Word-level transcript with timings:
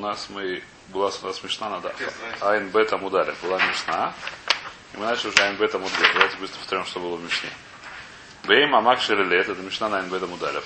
нас 0.00 0.28
мы 0.30 0.62
была 0.88 1.10
у 1.22 1.26
нас 1.26 1.42
мешна 1.42 1.70
надо 1.70 1.94
Айн 2.40 2.68
Бета 2.70 2.98
Мударя. 2.98 3.34
Была 3.42 3.58
мешна. 3.58 4.12
И 4.92 4.96
мы 4.96 5.06
начали 5.06 5.28
уже 5.28 5.42
Айн 5.42 5.56
Бета 5.56 5.78
Мударя. 5.78 6.12
Давайте 6.14 6.36
быстро 6.38 6.58
повторим, 6.58 6.84
что 6.84 7.00
было 7.00 7.16
в 7.16 7.22
мешне. 7.22 7.50
Бейм 8.44 8.74
Амак 8.74 9.00
Шерелет, 9.00 9.48
это 9.48 9.62
мешна 9.62 9.88
на 9.88 9.98
Айн 9.98 10.08
Бета 10.08 10.26
Мударев. 10.26 10.64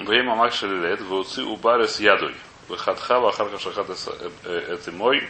Бейм 0.00 0.30
Амак 0.30 0.52
Шерелет, 0.52 1.00
Вуци 1.02 1.42
Убары 1.44 1.86
с 1.86 2.00
ядой. 2.00 2.34
Выхатха, 2.68 3.20
Вахарка 3.20 3.58
Шахат 3.58 3.90
это 4.44 4.92
мой, 4.92 5.28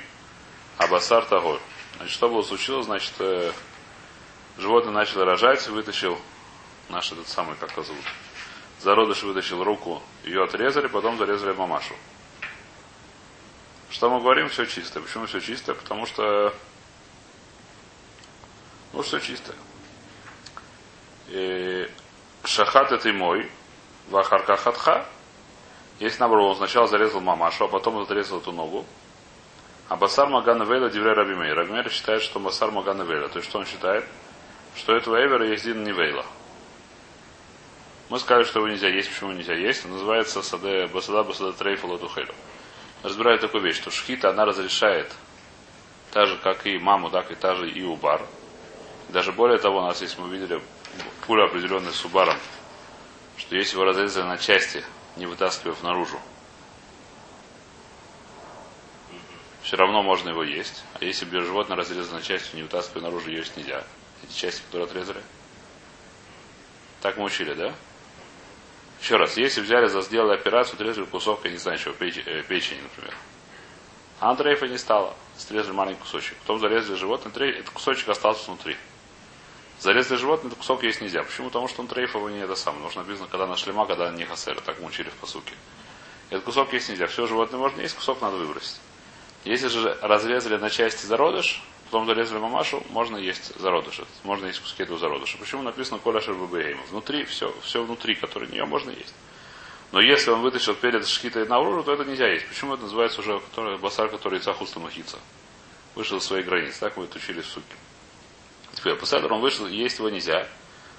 Абасар 0.76 1.24
Тагор. 1.24 1.58
Значит, 1.96 2.14
что 2.14 2.28
было 2.28 2.42
случилось? 2.42 2.84
Значит, 2.84 3.12
животное 4.58 4.92
начало 4.92 5.24
рожать, 5.24 5.66
вытащил 5.68 6.18
наш 6.90 7.12
этот 7.12 7.28
самый, 7.28 7.56
как 7.56 7.72
его 7.72 7.82
зовут, 7.82 8.04
зародыш 8.80 9.22
вытащил 9.22 9.64
руку, 9.64 10.02
ее 10.24 10.44
отрезали, 10.44 10.86
потом 10.86 11.16
зарезали 11.16 11.52
мамашу. 11.52 11.94
Что 13.90 14.08
мы 14.08 14.20
говорим? 14.20 14.48
Все 14.48 14.66
чисто. 14.66 15.00
Почему 15.00 15.26
все 15.26 15.40
чисто? 15.40 15.74
Потому 15.74 16.06
что 16.06 16.54
ну, 18.92 19.02
все 19.02 19.20
чисто. 19.20 19.54
И 21.28 21.88
шахат 22.44 22.92
это 22.92 23.12
мой, 23.12 23.50
вахарка 24.08 24.56
хатха. 24.56 25.06
Если 26.00 26.18
наоборот, 26.20 26.50
он 26.52 26.56
сначала 26.56 26.86
зарезал 26.86 27.20
мамашу, 27.20 27.64
а 27.64 27.68
потом 27.68 28.04
зарезал 28.06 28.38
эту 28.38 28.52
ногу. 28.52 28.86
А 29.88 29.96
Басар 29.96 30.28
Магана 30.28 30.62
Вейла 30.62 30.88
Дивре 30.88 31.12
Рабимей. 31.12 31.52
Рабимей 31.52 31.88
считает, 31.90 32.22
что 32.22 32.40
Басар 32.40 32.70
Магана. 32.70 33.04
То 33.04 33.38
есть 33.38 33.48
что 33.48 33.58
он 33.58 33.66
считает? 33.66 34.04
Что 34.76 34.96
этого 34.96 35.16
Эвера 35.16 35.46
есть 35.46 35.64
Дин 35.64 35.82
не 35.82 35.92
Вейла. 35.92 36.24
Мы 38.08 38.18
сказали, 38.18 38.44
что 38.44 38.60
его 38.60 38.68
нельзя 38.68 38.88
есть. 38.88 39.10
Почему 39.10 39.32
нельзя 39.32 39.54
есть? 39.54 39.84
Он 39.84 39.92
называется 39.92 40.42
Саде 40.42 40.86
Басада 40.86 41.22
Басада 41.22 41.52
Трейфала 41.52 41.98
Духелю. 41.98 42.34
Разбирают 43.02 43.40
такую 43.40 43.62
вещь, 43.62 43.76
что 43.76 43.90
шхита 43.90 44.30
она 44.30 44.44
разрешает 44.44 45.10
так 46.10 46.26
же, 46.26 46.36
как 46.38 46.66
и 46.66 46.78
маму, 46.78 47.10
так 47.10 47.30
и 47.30 47.34
та 47.34 47.54
же 47.54 47.70
и 47.70 47.82
убар. 47.82 48.26
Даже 49.08 49.32
более 49.32 49.58
того, 49.58 49.78
у 49.78 49.82
нас, 49.82 50.02
если 50.02 50.20
мы 50.20 50.28
видели 50.28 50.60
пулю 51.26 51.44
определенную 51.44 51.92
с 51.92 52.04
убаром, 52.04 52.36
что 53.36 53.56
если 53.56 53.74
его 53.74 53.84
разрезали 53.84 54.26
на 54.26 54.38
части, 54.38 54.84
не 55.16 55.26
вытаскивав 55.26 55.82
наружу, 55.82 56.20
все 59.62 59.76
равно 59.76 60.02
можно 60.02 60.30
его 60.30 60.42
есть. 60.42 60.84
А 61.00 61.04
если 61.04 61.24
бы 61.24 61.40
животное 61.40 61.76
разрезано 61.76 62.18
на 62.18 62.22
части, 62.22 62.56
не 62.56 62.62
вытаскивая 62.62 63.02
наружу, 63.02 63.30
есть 63.30 63.56
нельзя. 63.56 63.84
Эти 64.22 64.32
части, 64.32 64.62
которые 64.62 64.86
отрезали. 64.86 65.22
Так 67.00 67.16
мы 67.16 67.24
учили, 67.24 67.54
да? 67.54 67.74
Еще 69.00 69.16
раз, 69.16 69.36
если 69.36 69.62
взяли, 69.62 69.86
за 69.86 70.02
сделали 70.02 70.34
операцию, 70.34 70.74
отрезали 70.74 71.06
кусок, 71.06 71.40
я 71.44 71.50
не 71.50 71.56
знаю 71.56 71.78
чего, 71.78 71.94
печени, 71.94 72.24
э, 72.26 72.42
печени 72.42 72.80
например. 72.82 73.14
А 74.20 74.30
Андрейфа 74.30 74.68
не 74.68 74.76
стало. 74.76 75.14
Срезали 75.38 75.72
маленький 75.72 76.02
кусочек. 76.02 76.36
Потом 76.40 76.60
зарезали 76.60 76.96
животное, 76.96 77.48
этот 77.48 77.70
кусочек 77.70 78.08
остался 78.10 78.46
внутри. 78.46 78.76
Зарезали 79.78 80.18
животное, 80.18 80.48
этот 80.48 80.58
кусок 80.58 80.82
есть 80.82 81.00
нельзя. 81.00 81.22
Почему? 81.22 81.48
Потому 81.48 81.68
что 81.68 81.80
он 81.80 81.88
трейфовый 81.88 82.34
не 82.34 82.40
это 82.40 82.54
самое. 82.54 82.82
Нужно 82.82 83.02
написано, 83.02 83.28
когда 83.28 83.46
на 83.46 83.56
шлема, 83.56 83.86
когда 83.86 84.10
не 84.10 84.26
хасера. 84.26 84.60
Так 84.60 84.78
мы 84.78 84.88
учили 84.88 85.08
в 85.08 85.14
посуке. 85.14 85.54
Этот 86.28 86.44
кусок 86.44 86.70
есть 86.74 86.90
нельзя. 86.90 87.06
Все 87.06 87.26
животное 87.26 87.58
можно 87.58 87.80
есть, 87.80 87.96
кусок 87.96 88.20
надо 88.20 88.36
выбросить. 88.36 88.78
Если 89.44 89.68
же 89.68 89.96
разрезали 90.02 90.58
на 90.58 90.68
части 90.68 91.06
зародыш, 91.06 91.62
потом 91.90 92.06
зарезали 92.06 92.38
мамашу, 92.38 92.84
можно 92.90 93.16
есть 93.16 93.52
зародыш. 93.58 94.00
Можно 94.22 94.46
есть 94.46 94.60
куски 94.60 94.84
этого 94.84 94.96
зародыша. 94.96 95.38
Почему 95.38 95.62
написано 95.62 95.98
коля 95.98 96.20
шербабеема? 96.20 96.82
Внутри 96.88 97.24
все, 97.24 97.52
все 97.62 97.82
внутри, 97.82 98.14
которое 98.14 98.46
нее 98.46 98.64
можно 98.64 98.90
есть. 98.90 99.12
Но 99.90 100.00
если 100.00 100.30
он 100.30 100.40
вытащил 100.42 100.76
перед 100.76 101.04
шкитой 101.08 101.48
наружу, 101.48 101.82
то 101.82 101.92
это 101.92 102.04
нельзя 102.04 102.28
есть. 102.28 102.46
Почему 102.46 102.74
это 102.74 102.84
называется 102.84 103.20
уже 103.20 103.40
который, 103.40 103.76
басар, 103.78 104.08
который 104.08 104.38
цахуста 104.38 104.78
махица? 104.78 105.18
Вышел 105.96 106.18
из 106.18 106.24
своей 106.24 106.44
границы. 106.44 106.78
Так 106.78 106.96
мы 106.96 107.04
это 107.04 107.18
учили 107.18 107.40
в 107.40 107.46
суке. 107.46 107.74
Теперь 108.72 108.94
пасадор, 108.94 109.32
он 109.32 109.40
вышел, 109.40 109.66
есть 109.66 109.98
его 109.98 110.10
нельзя. 110.10 110.46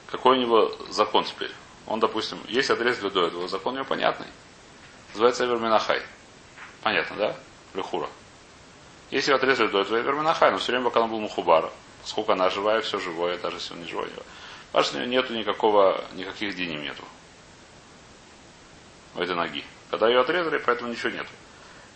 Какой 0.07 0.37
у 0.37 0.41
него 0.41 0.75
закон 0.89 1.23
теперь? 1.23 1.51
Он, 1.87 2.01
допустим, 2.01 2.37
есть 2.49 2.69
отрезали 2.69 3.09
до 3.09 3.27
этого, 3.27 3.47
закон 3.47 3.73
у 3.73 3.75
него 3.77 3.85
понятный. 3.85 4.27
Называется 5.13 5.45
Эверминахай. 5.45 6.01
Понятно, 6.81 7.15
да? 7.15 7.35
Лехура. 7.73 8.09
Если 9.11 9.33
отрезали 9.33 9.67
до 9.67 9.81
этого 9.81 9.99
Эверминахай, 9.99 10.51
но 10.51 10.57
все 10.57 10.71
время, 10.71 10.85
пока 10.85 11.01
он 11.01 11.09
был 11.09 11.19
Мухубара, 11.19 11.69
сколько 12.05 12.33
она 12.33 12.49
живая, 12.49 12.79
все 12.79 12.97
живое, 12.97 13.37
даже 13.37 13.57
если 13.57 13.73
он 13.73 13.81
не 13.81 13.87
живой. 13.87 14.09
Что 14.81 15.05
нету 15.05 15.33
никакого, 15.33 16.01
никаких 16.13 16.55
денег 16.55 16.81
нету. 16.81 17.03
У 19.15 19.19
этой 19.19 19.35
ноги. 19.35 19.65
Когда 19.89 20.07
ее 20.07 20.21
отрезали, 20.21 20.57
поэтому 20.57 20.89
ничего 20.89 21.09
нету. 21.09 21.29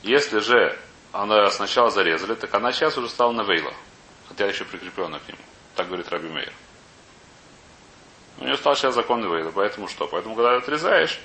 Если 0.04 0.40
же 0.40 0.78
она 1.14 1.50
сначала 1.52 1.90
зарезали, 1.90 2.36
так 2.36 2.54
она 2.54 2.74
сейчас 2.74 2.98
уже 2.98 3.08
стала 3.08 3.32
навейла. 3.32 3.74
Хотя 4.28 4.46
еще 4.48 4.66
прикрепленная 4.66 5.20
к 5.20 5.28
нему. 5.30 5.40
Так 5.76 5.88
говорит 5.88 6.10
Раби 6.10 6.28
Мейер. 6.28 6.52
У 8.40 8.44
нее 8.44 8.58
стал 8.58 8.76
сейчас 8.76 8.94
закон 8.94 9.22
навейла. 9.22 9.52
Поэтому 9.52 9.88
что? 9.88 10.08
Поэтому, 10.08 10.36
когда 10.36 10.58
отрезаешь, 10.58 11.22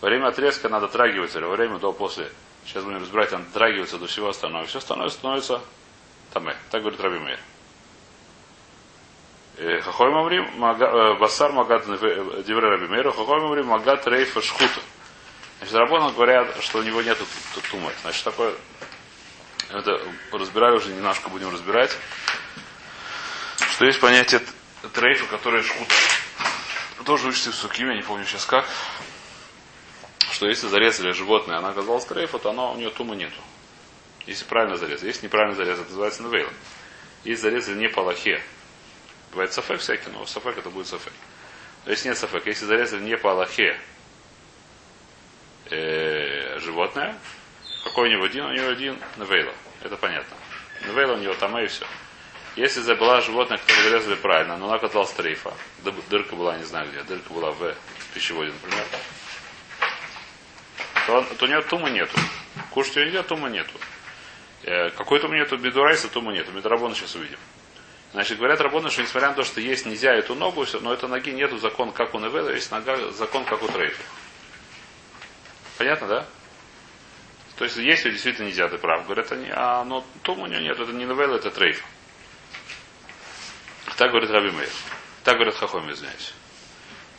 во 0.00 0.08
время 0.08 0.28
отрезка 0.28 0.70
надо 0.70 0.88
трагиваться, 0.88 1.38
или 1.38 1.44
во 1.44 1.54
время 1.54 1.78
до, 1.78 1.92
после 1.92 2.32
Сейчас 2.66 2.84
будем 2.84 3.00
разбирать, 3.00 3.32
он 3.32 3.44
дотрагивается 3.44 3.98
до 3.98 4.06
всего 4.06 4.28
остального. 4.28 4.66
Все 4.66 4.78
остальное 4.78 5.08
становится 5.08 5.62
таме. 6.32 6.56
Так 6.70 6.82
говорит 6.82 7.00
Раби 7.00 7.18
Мейр. 7.18 7.38
Э, 9.58 9.80
Хахой 9.80 10.10
Мамрим, 10.10 10.64
э, 10.64 11.18
Басар 11.18 11.52
Магат 11.52 11.86
Дивре 11.86 12.68
Раби 12.68 12.88
Мейру, 12.88 13.12
Хахой 13.12 13.40
Мамрим, 13.40 13.66
Магат 13.66 14.06
Рейфа 14.06 14.42
Шхута. 14.42 14.80
Значит, 15.58 15.74
Рабонам 15.76 16.12
говорят, 16.12 16.62
что 16.62 16.80
у 16.80 16.82
него 16.82 17.00
нет 17.00 17.18
тумы. 17.70 17.90
Значит, 18.02 18.24
такое, 18.24 18.52
это 19.70 20.00
разбирали 20.32 20.76
уже 20.76 20.92
немножко, 20.92 21.30
будем 21.30 21.50
разбирать, 21.50 21.96
что 23.70 23.86
есть 23.86 24.00
понятие 24.00 24.42
трейфа, 24.92 25.24
которое 25.26 25.62
шхут. 25.62 25.88
Тоже 27.06 27.28
учится 27.28 27.52
в 27.52 27.54
Сукиме, 27.54 27.94
не 27.94 28.02
помню 28.02 28.26
сейчас 28.26 28.44
как 28.44 28.66
что 30.36 30.46
если 30.46 30.68
зарезали 30.68 31.12
животное, 31.12 31.56
она 31.56 31.70
оказалась 31.70 32.04
трейфа, 32.04 32.38
то 32.38 32.50
она, 32.50 32.70
у 32.70 32.76
нее 32.76 32.90
тума 32.90 33.14
нету. 33.14 33.40
Если 34.26 34.44
правильно 34.44 34.76
зарезали. 34.76 35.08
Если 35.08 35.24
неправильно 35.24 35.56
зарезали, 35.56 35.80
это 35.80 35.88
называется 35.88 36.22
навейлом. 36.24 36.52
Если 37.24 37.40
зарезали 37.40 37.78
не 37.78 37.88
по 37.88 38.00
лохе, 38.00 38.42
бывает 39.30 39.54
сафек 39.54 39.80
всякий, 39.80 40.10
но 40.10 40.26
сафек 40.26 40.58
это 40.58 40.68
будет 40.68 40.88
сафек. 40.88 41.14
Но 41.86 41.90
если 41.90 42.08
нет 42.08 42.18
сафек, 42.18 42.46
если 42.46 42.66
зарезали 42.66 43.02
не 43.02 43.16
по 43.16 43.28
лохе 43.28 43.80
э, 45.70 46.58
животное, 46.58 47.18
какой 47.84 48.10
у 48.10 48.12
него 48.12 48.24
один, 48.24 48.44
у 48.44 48.52
него 48.52 48.68
один 48.68 48.98
навейла. 49.16 49.54
Это 49.82 49.96
понятно. 49.96 50.36
Навейла 50.86 51.14
у 51.14 51.18
него 51.18 51.32
там 51.32 51.58
и 51.58 51.66
все. 51.66 51.86
Если 52.56 52.82
забыла 52.82 53.22
животное, 53.22 53.56
которое 53.56 53.84
зарезали 53.84 54.16
правильно, 54.16 54.58
но 54.58 54.66
она 54.66 54.74
оказалась 54.74 55.12
трейфа, 55.12 55.54
дырка 56.10 56.36
была 56.36 56.58
не 56.58 56.64
знаю 56.64 56.90
где, 56.90 57.02
дырка 57.04 57.32
была 57.32 57.52
в 57.52 57.74
пищеводе, 58.12 58.52
например, 58.52 58.84
то, 61.06 61.22
то 61.22 61.44
у 61.44 61.48
нее 61.48 61.62
тума 61.62 61.88
нету. 61.88 62.16
Кушать 62.70 62.96
ее 62.96 63.06
нельзя, 63.06 63.22
тума 63.22 63.48
нету. 63.48 63.72
Э, 64.64 64.90
какой 64.90 65.20
тума 65.20 65.36
нету 65.36 65.56
бедурайса, 65.56 66.08
тума 66.08 66.32
нету. 66.32 66.52
Медрабона 66.52 66.94
сейчас 66.94 67.14
увидим. 67.14 67.38
Значит, 68.12 68.38
говорят 68.38 68.60
рабоны, 68.60 68.90
что 68.90 69.02
несмотря 69.02 69.28
на 69.28 69.34
то, 69.34 69.44
что 69.44 69.60
есть 69.60 69.84
нельзя 69.84 70.14
эту 70.14 70.34
ногу, 70.34 70.64
но 70.80 70.92
этой 70.92 71.08
ноги 71.08 71.30
нету 71.32 71.58
закон, 71.58 71.92
как 71.92 72.14
у 72.14 72.18
Неведа, 72.18 72.52
есть 72.52 72.70
нога, 72.70 73.12
закон, 73.12 73.44
как 73.44 73.62
у 73.62 73.68
Трейфа. 73.68 74.02
Понятно, 75.76 76.06
да? 76.06 76.26
То 77.56 77.64
есть, 77.64 77.76
если 77.76 78.10
действительно 78.10 78.46
нельзя, 78.46 78.68
ты 78.68 78.78
прав. 78.78 79.04
Говорят 79.04 79.32
они, 79.32 79.48
а 79.50 79.84
но 79.84 80.04
тума 80.22 80.44
у 80.44 80.46
нее 80.46 80.62
нет, 80.62 80.78
это 80.78 80.92
не 80.92 81.04
Неведа, 81.04 81.36
это 81.36 81.50
Трейф. 81.50 81.84
Так 83.96 84.10
говорит 84.10 84.30
Раби 84.30 84.50
Мейр. 84.50 84.70
Так 85.24 85.34
говорит 85.34 85.54
Хахом, 85.54 85.90
извиняюсь. 85.90 86.34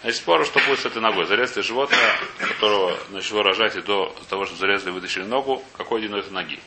Значит, 0.02 0.22
спору, 0.22 0.46
что 0.46 0.60
будет 0.60 0.80
с 0.80 0.86
этой 0.86 1.02
ногой. 1.02 1.26
Зарезали 1.26 1.64
животное, 1.64 2.20
которого 2.40 2.98
начало 3.10 3.44
рожать 3.44 3.76
и 3.76 3.82
до 3.82 4.16
того, 4.30 4.46
что 4.46 4.56
зарезали, 4.56 4.92
вытащили 4.92 5.24
ногу, 5.24 5.64
какой 5.76 6.08
у 6.08 6.18
этой 6.18 6.32
ноги. 6.32 6.60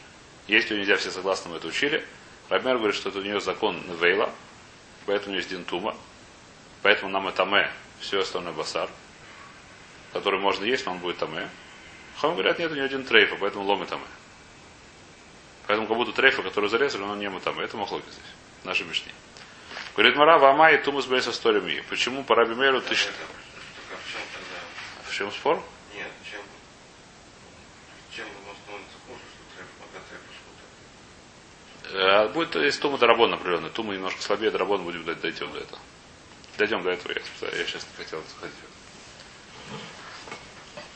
Если 0.49 0.77
нельзя, 0.77 0.97
все 0.97 1.11
согласно 1.11 1.51
мы 1.51 1.57
это 1.59 1.69
учили. 1.69 2.05
Рамер 2.49 2.79
говорит, 2.79 2.97
что 2.97 3.11
это 3.11 3.21
у 3.21 3.23
нее 3.23 3.41
закон 3.41 3.81
Вейла, 4.01 4.29
поэтому 5.07 5.37
есть 5.37 5.49
Динтума, 5.49 5.95
поэтому 6.83 7.13
нам 7.13 7.29
это 7.29 7.45
мэ, 7.45 7.71
все 8.01 8.21
остальное 8.21 8.53
басар, 8.53 8.91
который 10.13 10.41
можно 10.41 10.65
есть, 10.65 10.85
но 10.85 10.93
он 10.93 10.99
будет 10.99 11.19
таме. 11.19 11.49
Хам 12.19 12.33
говорят, 12.33 12.59
нет, 12.59 12.73
у 12.73 12.75
нее 12.75 12.85
один 12.85 13.05
трейфа, 13.05 13.37
поэтому 13.37 13.65
ломы 13.65 13.87
таме. 13.87 14.03
Поэтому 15.69 15.87
как 15.87 15.97
будто 15.97 16.13
трейфа, 16.13 16.43
который 16.43 16.69
зарезали, 16.69 17.03
он 17.03 17.21
не 17.21 17.31
таме. 17.39 17.63
Это 17.63 17.77
махлоки 17.77 18.11
здесь, 18.11 18.35
наши 18.65 18.83
мишни. 18.83 19.13
Говорит 19.95 20.17
Мара, 20.17 20.39
Вама 20.39 20.71
и 20.71 20.79
Тумус 20.79 21.07
Бейса 21.07 21.33
Сторими. 21.33 21.83
Почему 21.89 22.25
по 22.25 22.35
Раби 22.35 22.55
Мейру 22.55 22.81
ты 22.81 22.95
считаешь? 22.95 23.17
В 25.09 25.13
чем 25.13 25.33
спор? 25.33 25.63
Нет, 25.95 26.07
чем, 26.31 26.41
чем 28.15 28.27
становится 28.65 28.97
хуже, 29.07 29.21
что 29.35 29.43
треф, 31.93 32.01
э, 32.01 32.29
Будет, 32.29 32.55
если 32.55 32.81
Тума 32.81 32.99
Дарабон 32.99 33.35
определенный. 33.35 33.71
Тума 33.71 33.95
немножко 33.95 34.23
слабее, 34.23 34.51
Дарабон 34.51 34.85
будем 34.85 35.05
дойдем 35.05 35.53
до 35.53 35.59
этого. 35.59 35.81
Дойдем 36.57 36.83
до 36.83 36.91
этого, 36.91 37.13
я, 37.13 37.21
я 37.59 37.67
сейчас 37.67 37.87
не 37.91 38.05
хотел 38.05 38.23
заходить. 38.35 38.57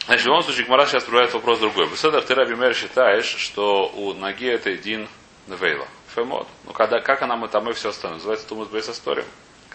Значит, 0.07 0.23
в 0.23 0.27
любом 0.27 0.43
случае, 0.43 0.67
Гмара 0.67 0.87
сейчас 0.87 1.05
проверяет 1.05 1.33
вопрос 1.33 1.59
другой. 1.61 1.89
Беседер, 1.89 2.23
ты, 2.23 2.35
Раби 2.35 2.55
Мер, 2.55 2.75
считаешь, 2.75 3.25
что 3.25 3.89
у 3.89 4.13
ноги 4.13 4.47
это 4.47 4.71
един 4.71 5.09
невейла. 5.47 5.89
Фемот. 6.15 6.49
Ну, 6.65 6.73
когда, 6.73 7.01
как 7.01 7.23
она 7.23 7.37
мы 7.37 7.49
там 7.49 7.69
и 7.69 7.73
все 7.73 7.91
остальное? 7.91 8.19
Называется 8.19 8.47
тумус 8.47 8.69
бейс 8.69 8.89
история. 8.89 9.25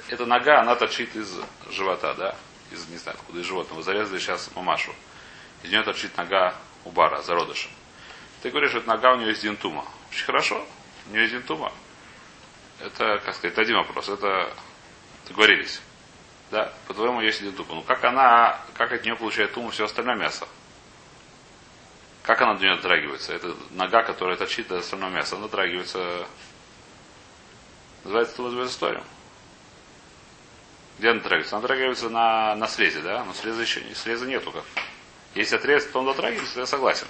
Эта 0.07 0.25
нога, 0.25 0.61
она 0.61 0.75
торчит 0.75 1.15
из 1.15 1.37
живота, 1.69 2.13
да? 2.13 2.35
Из, 2.71 2.87
не 2.87 2.97
знаю, 2.97 3.17
откуда, 3.17 3.39
из 3.39 3.45
животного. 3.45 3.83
Зарезали 3.83 4.19
сейчас 4.19 4.49
мамашу. 4.55 4.93
Из 5.63 5.69
нее 5.69 5.83
торчит 5.83 6.15
нога 6.15 6.55
у 6.85 6.91
бара, 6.91 7.21
зародыша. 7.21 7.67
Ты 8.41 8.51
говоришь, 8.51 8.71
что 8.71 8.81
нога 8.81 9.13
у 9.13 9.17
нее 9.17 9.33
из 9.33 9.39
динтума. 9.39 9.85
Очень 10.11 10.25
хорошо. 10.25 10.65
У 11.07 11.13
нее 11.13 11.25
из 11.25 11.31
динтума. 11.31 11.73
Это, 12.79 13.19
как 13.25 13.35
сказать, 13.35 13.51
это 13.53 13.61
один 13.61 13.75
вопрос. 13.75 14.07
Это 14.07 14.49
договорились. 15.27 15.81
Да, 16.51 16.73
по-твоему, 16.87 17.21
есть 17.21 17.41
один 17.41 17.53
тупо. 17.53 17.75
Ну 17.75 17.81
как 17.83 18.03
она, 18.03 18.59
как 18.75 18.91
от 18.91 19.03
нее 19.03 19.15
получает 19.15 19.53
туму 19.53 19.69
все 19.69 19.85
остальное 19.85 20.15
мясо? 20.15 20.47
Как 22.29 22.43
она 22.43 22.53
до 22.53 22.61
нее 22.61 22.75
дотрагивается? 22.75 23.33
Это 23.33 23.55
нога, 23.71 24.03
которая 24.03 24.37
торчит 24.37 24.67
до 24.67 24.77
остального 24.77 25.09
мяса, 25.09 25.35
она 25.35 25.45
дотрагивается. 25.45 26.27
Называется 28.03 28.35
с 28.35 28.71
историей. 28.71 29.01
Где 30.99 31.09
она 31.09 31.21
дотрагивается? 31.21 31.55
Она 31.55 31.61
дотрагивается 31.63 32.09
на, 32.11 32.55
на 32.55 32.67
срезе, 32.67 33.01
да? 33.01 33.25
Но 33.25 33.33
среза 33.33 33.63
еще 33.63 33.81
среза 33.95 34.27
нету 34.27 34.51
как. 34.51 34.63
Если 35.33 35.55
отрезать, 35.55 35.91
то 35.91 36.01
он 36.01 36.05
дотрагивается, 36.05 36.53
то 36.53 36.59
я 36.59 36.65
согласен. 36.67 37.07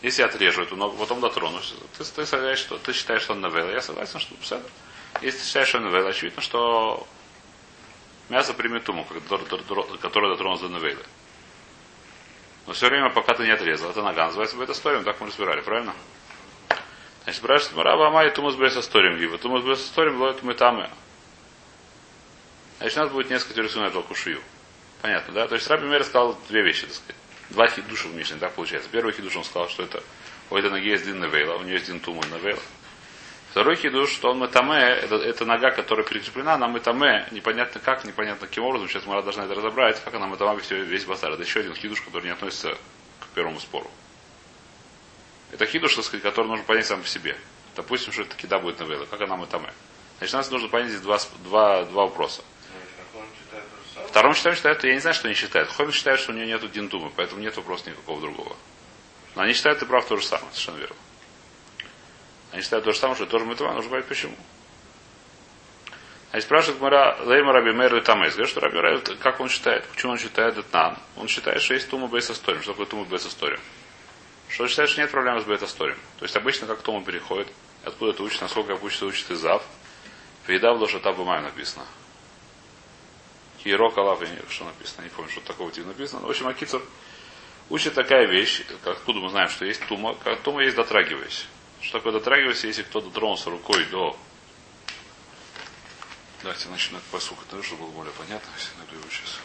Если 0.00 0.22
я 0.22 0.28
отрежу 0.28 0.62
эту 0.62 0.76
ногу, 0.76 0.96
потом 0.96 1.20
дотронусь, 1.20 1.74
ты, 1.98 2.04
ты, 2.04 2.24
ты, 2.24 2.56
что, 2.56 2.78
ты 2.78 2.94
считаешь, 2.94 3.20
что 3.20 3.34
он 3.34 3.42
новелла. 3.42 3.68
Я 3.68 3.82
согласен, 3.82 4.18
что 4.18 4.34
все. 4.40 4.62
Если 5.20 5.40
ты 5.40 5.44
считаешь, 5.44 5.68
что 5.68 5.76
он 5.76 5.84
новелла, 5.84 6.08
очевидно, 6.08 6.40
что 6.40 7.06
Мясо 8.30 8.54
примет 8.54 8.84
туму, 8.84 9.06
которое 10.00 10.30
дотронулось 10.30 10.62
до 10.62 10.68
Невейлы. 10.68 11.04
Но 12.66 12.72
все 12.72 12.88
время, 12.88 13.10
пока 13.10 13.34
ты 13.34 13.44
не 13.44 13.50
отрезал, 13.50 13.90
это 13.90 14.02
нога 14.02 14.26
называется 14.26 14.56
бета 14.56 14.74
сторием, 14.74 15.04
так 15.04 15.20
мы 15.20 15.26
разбирали, 15.26 15.60
правильно? 15.60 15.94
Значит, 17.24 17.40
спрашивает, 17.42 17.76
Мараба 17.76 18.08
Амай 18.08 18.30
Тумус 18.30 18.54
Беса 18.56 18.82
Сторим 18.82 19.18
Гиба. 19.18 19.38
Тумус 19.38 19.64
Беса 19.64 19.82
Сторим 19.82 20.20
ловит 20.20 20.42
мы 20.42 20.54
там. 20.54 20.86
Значит, 22.78 22.98
у 22.98 23.00
нас 23.00 23.10
будет 23.10 23.30
несколько 23.30 23.54
теорий 23.54 23.70
на 23.80 23.86
эту 23.86 24.02
кушию. 24.02 24.40
Понятно, 25.00 25.34
да? 25.34 25.48
То 25.48 25.54
есть 25.54 25.68
Раби 25.68 25.86
Мер 25.86 26.02
сказал 26.04 26.38
две 26.48 26.62
вещи, 26.62 26.86
так 26.86 26.94
сказать. 26.94 27.16
Два 27.50 27.68
хидуша 27.68 28.08
в 28.08 28.14
Мишне, 28.14 28.38
так 28.38 28.52
получается. 28.54 28.88
Первый 28.90 29.12
хидуш 29.12 29.36
он 29.36 29.44
сказал, 29.44 29.68
что 29.68 29.82
это 29.82 30.02
у 30.50 30.56
этой 30.56 30.70
ноги 30.70 30.88
есть 30.88 31.04
длинный 31.04 31.28
вейла, 31.28 31.56
у 31.56 31.62
нее 31.62 31.74
есть 31.74 31.86
длинный 31.86 32.00
туму 32.00 32.22
вейла. 32.42 32.60
Второй 33.54 33.76
хидуш, 33.76 34.10
что 34.10 34.32
он 34.32 34.40
метаме, 34.40 34.80
это, 34.80 35.14
это 35.14 35.44
нога, 35.44 35.70
которая 35.70 36.04
прикреплена 36.04 36.58
на 36.58 36.66
метаме, 36.66 37.28
непонятно 37.30 37.80
как, 37.80 38.04
непонятно 38.04 38.48
каким 38.48 38.64
образом, 38.64 38.88
сейчас 38.88 39.06
мы 39.06 39.22
должны 39.22 39.42
это 39.42 39.54
разобрать, 39.54 40.02
как 40.02 40.12
она 40.12 40.26
метама 40.26 40.58
все, 40.58 40.82
весь 40.82 41.04
базар. 41.04 41.30
Это 41.30 41.44
еще 41.44 41.60
один 41.60 41.72
хидуш, 41.72 42.00
который 42.00 42.24
не 42.24 42.30
относится 42.30 42.76
к 43.20 43.26
первому 43.32 43.60
спору. 43.60 43.88
Это 45.52 45.66
хидуш, 45.66 45.94
так 45.94 46.04
сказать, 46.04 46.24
который 46.24 46.48
нужно 46.48 46.64
понять 46.64 46.86
сам 46.86 47.00
по 47.00 47.06
себе. 47.06 47.36
Допустим, 47.76 48.12
что 48.12 48.22
это 48.22 48.34
кида 48.34 48.58
будет 48.58 48.80
навела, 48.80 49.06
как 49.06 49.20
она 49.20 49.36
метаме. 49.36 49.72
Значит, 50.18 50.34
нас 50.34 50.50
нужно 50.50 50.68
понять 50.68 50.88
здесь 50.88 51.02
два, 51.02 51.20
два, 51.44 51.84
два 51.84 52.06
вопроса. 52.06 52.42
Втором 54.08 54.34
считают, 54.34 54.58
считают, 54.58 54.82
я 54.82 54.94
не 54.94 55.00
знаю, 55.00 55.14
что 55.14 55.28
они 55.28 55.36
считают. 55.36 55.68
Хомин 55.70 55.92
считает, 55.92 56.18
что 56.18 56.32
у 56.32 56.34
нее 56.34 56.46
нет 56.46 56.68
динтумы, 56.72 57.12
поэтому 57.14 57.40
нет 57.40 57.56
вопроса 57.56 57.88
никакого 57.88 58.20
другого. 58.20 58.56
Но 59.36 59.42
они 59.42 59.52
считают, 59.52 59.78
ты 59.78 59.86
прав, 59.86 60.04
то 60.08 60.16
же 60.16 60.26
самое, 60.26 60.50
совершенно 60.50 60.78
верно. 60.78 60.96
Они 62.54 62.62
считают 62.62 62.84
то 62.84 62.92
же 62.92 62.98
самое, 62.98 63.16
что 63.16 63.26
тоже 63.26 63.44
мытва, 63.44 63.72
нужно 63.72 63.88
говорить 63.88 64.06
почему. 64.06 64.36
А 66.30 66.40
спрашивает 66.40 66.80
Мара 66.80 67.16
Лейма 67.24 67.52
Раби 67.52 67.70
и 67.70 68.00
Тамес. 68.00 68.34
Говорит, 68.34 68.48
что 68.48 68.60
Раби 68.60 68.76
Мэр, 68.76 69.00
как 69.18 69.40
он 69.40 69.48
считает? 69.48 69.84
Почему 69.86 70.12
он 70.12 70.18
считает 70.18 70.56
Этнан? 70.56 70.96
Он 71.16 71.26
считает, 71.26 71.60
что 71.60 71.74
есть 71.74 71.90
Тума 71.90 72.06
Бейс 72.06 72.30
Асторим. 72.30 72.62
Что 72.62 72.70
такое 72.70 72.86
Тума 72.86 73.06
Бейс 73.06 73.26
Асторим? 73.26 73.58
Что 74.48 74.62
он 74.62 74.68
считает, 74.68 74.88
что 74.88 75.00
нет 75.00 75.10
проблем 75.10 75.40
с 75.40 75.44
Бейс 75.44 75.62
Асторим. 75.62 75.96
То 76.20 76.26
есть 76.26 76.36
обычно 76.36 76.68
как 76.68 76.80
Тума 76.82 77.04
переходит, 77.04 77.48
откуда 77.84 78.12
это 78.12 78.22
учится, 78.22 78.44
насколько 78.44 78.70
учится, 78.84 79.06
учит 79.06 79.28
из 79.32 79.40
Зав. 79.40 79.64
Вейда 80.46 80.74
в 80.74 80.80
лошата 80.80 81.12
бумай 81.12 81.42
написано. 81.42 81.84
Хиро 83.64 83.90
Калав, 83.90 84.22
что 84.48 84.64
написано, 84.64 85.02
не 85.02 85.08
помню, 85.08 85.32
что 85.32 85.40
такого 85.40 85.72
типа 85.72 85.88
написано. 85.88 86.20
Но, 86.20 86.28
в 86.28 86.30
общем, 86.30 86.46
Акицур 86.46 86.82
учит 87.68 87.94
такая 87.94 88.26
вещь, 88.26 88.62
как 88.84 88.98
откуда 88.98 89.18
мы 89.18 89.30
знаем, 89.30 89.48
что 89.48 89.64
есть 89.64 89.84
тума, 89.88 90.14
как 90.22 90.40
тума 90.42 90.62
есть 90.62 90.76
дотрагиваясь. 90.76 91.48
Что 91.84 91.98
такое 91.98 92.12
дотрагивайся, 92.12 92.66
если 92.66 92.82
кто 92.82 93.00
дотронулся 93.02 93.50
рукой 93.50 93.84
до... 93.86 94.16
Давайте 96.42 96.68
начнем 96.70 96.96
от 96.96 97.02
посуха, 97.04 97.44
чтобы 97.62 97.84
было 97.84 97.90
более 97.92 98.12
понятно, 98.14 98.48
если 98.56 98.70
его 98.94 99.04
сейчас. 99.10 99.38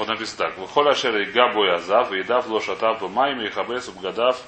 Вот 0.00 0.08
написано 0.08 0.48
так. 0.48 0.56
Выхоля 0.56 0.94
шера 0.94 1.22
и 1.22 1.26
габу 1.26 1.62
язав, 1.62 2.10
и 2.10 2.22
дав 2.22 2.48
лошатав 2.48 3.02
бамайм, 3.02 3.42
и 3.42 3.50
хабес 3.50 3.90
гадав, 3.90 4.40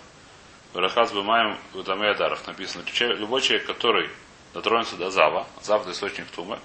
рахаз 0.72 1.12
бамайм, 1.12 1.58
ватаме 1.74 2.08
адаров. 2.08 2.46
Написано, 2.46 2.84
любой 3.16 3.42
человек, 3.42 3.66
который 3.66 4.08
дотронется 4.54 4.96
до 4.96 5.10
зава, 5.10 5.46
зав 5.60 5.82
это 5.82 5.92
источник 5.92 6.26
тумы, 6.28 6.58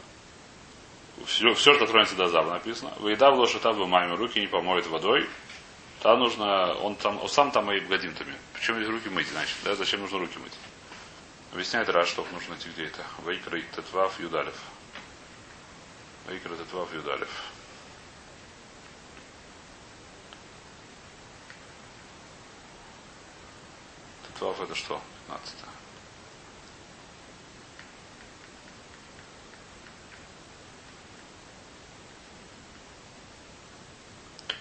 все, 1.26 1.54
все, 1.56 1.74
что 1.74 1.82
дотронется 1.82 2.16
до 2.16 2.30
зава, 2.30 2.54
написано, 2.54 2.94
выедав 3.00 3.38
лошатав 3.38 3.78
бамайм, 3.78 4.16
руки 4.16 4.40
не 4.40 4.48
помоет 4.48 4.88
водой, 4.88 5.28
там 6.02 6.20
нужно, 6.20 6.74
он 6.76 6.96
там, 6.96 7.22
он 7.22 7.28
сам 7.28 7.52
там 7.52 7.70
и 7.70 7.82
гадимтами. 7.82 8.36
Причем 8.54 8.76
здесь 8.76 8.88
руки 8.88 9.10
мыть, 9.10 9.28
значит, 9.28 9.58
да, 9.66 9.76
зачем 9.76 10.00
нужно 10.00 10.20
руки 10.20 10.40
мыть? 10.40 10.54
Объясняет 11.52 11.90
раз, 11.90 12.08
что 12.08 12.26
нужно 12.32 12.52
найти 12.52 12.70
где 12.70 12.86
это. 12.86 13.04
Вайкра 13.26 13.60
Тетвав 13.76 14.18
Юдалев. 14.18 14.56
Вайкра 16.26 16.56
Тетвав 16.56 16.94
Юдалев. 16.94 17.30
Тов 24.40 24.62
это 24.62 24.76
что? 24.76 25.02
15. 25.28 25.56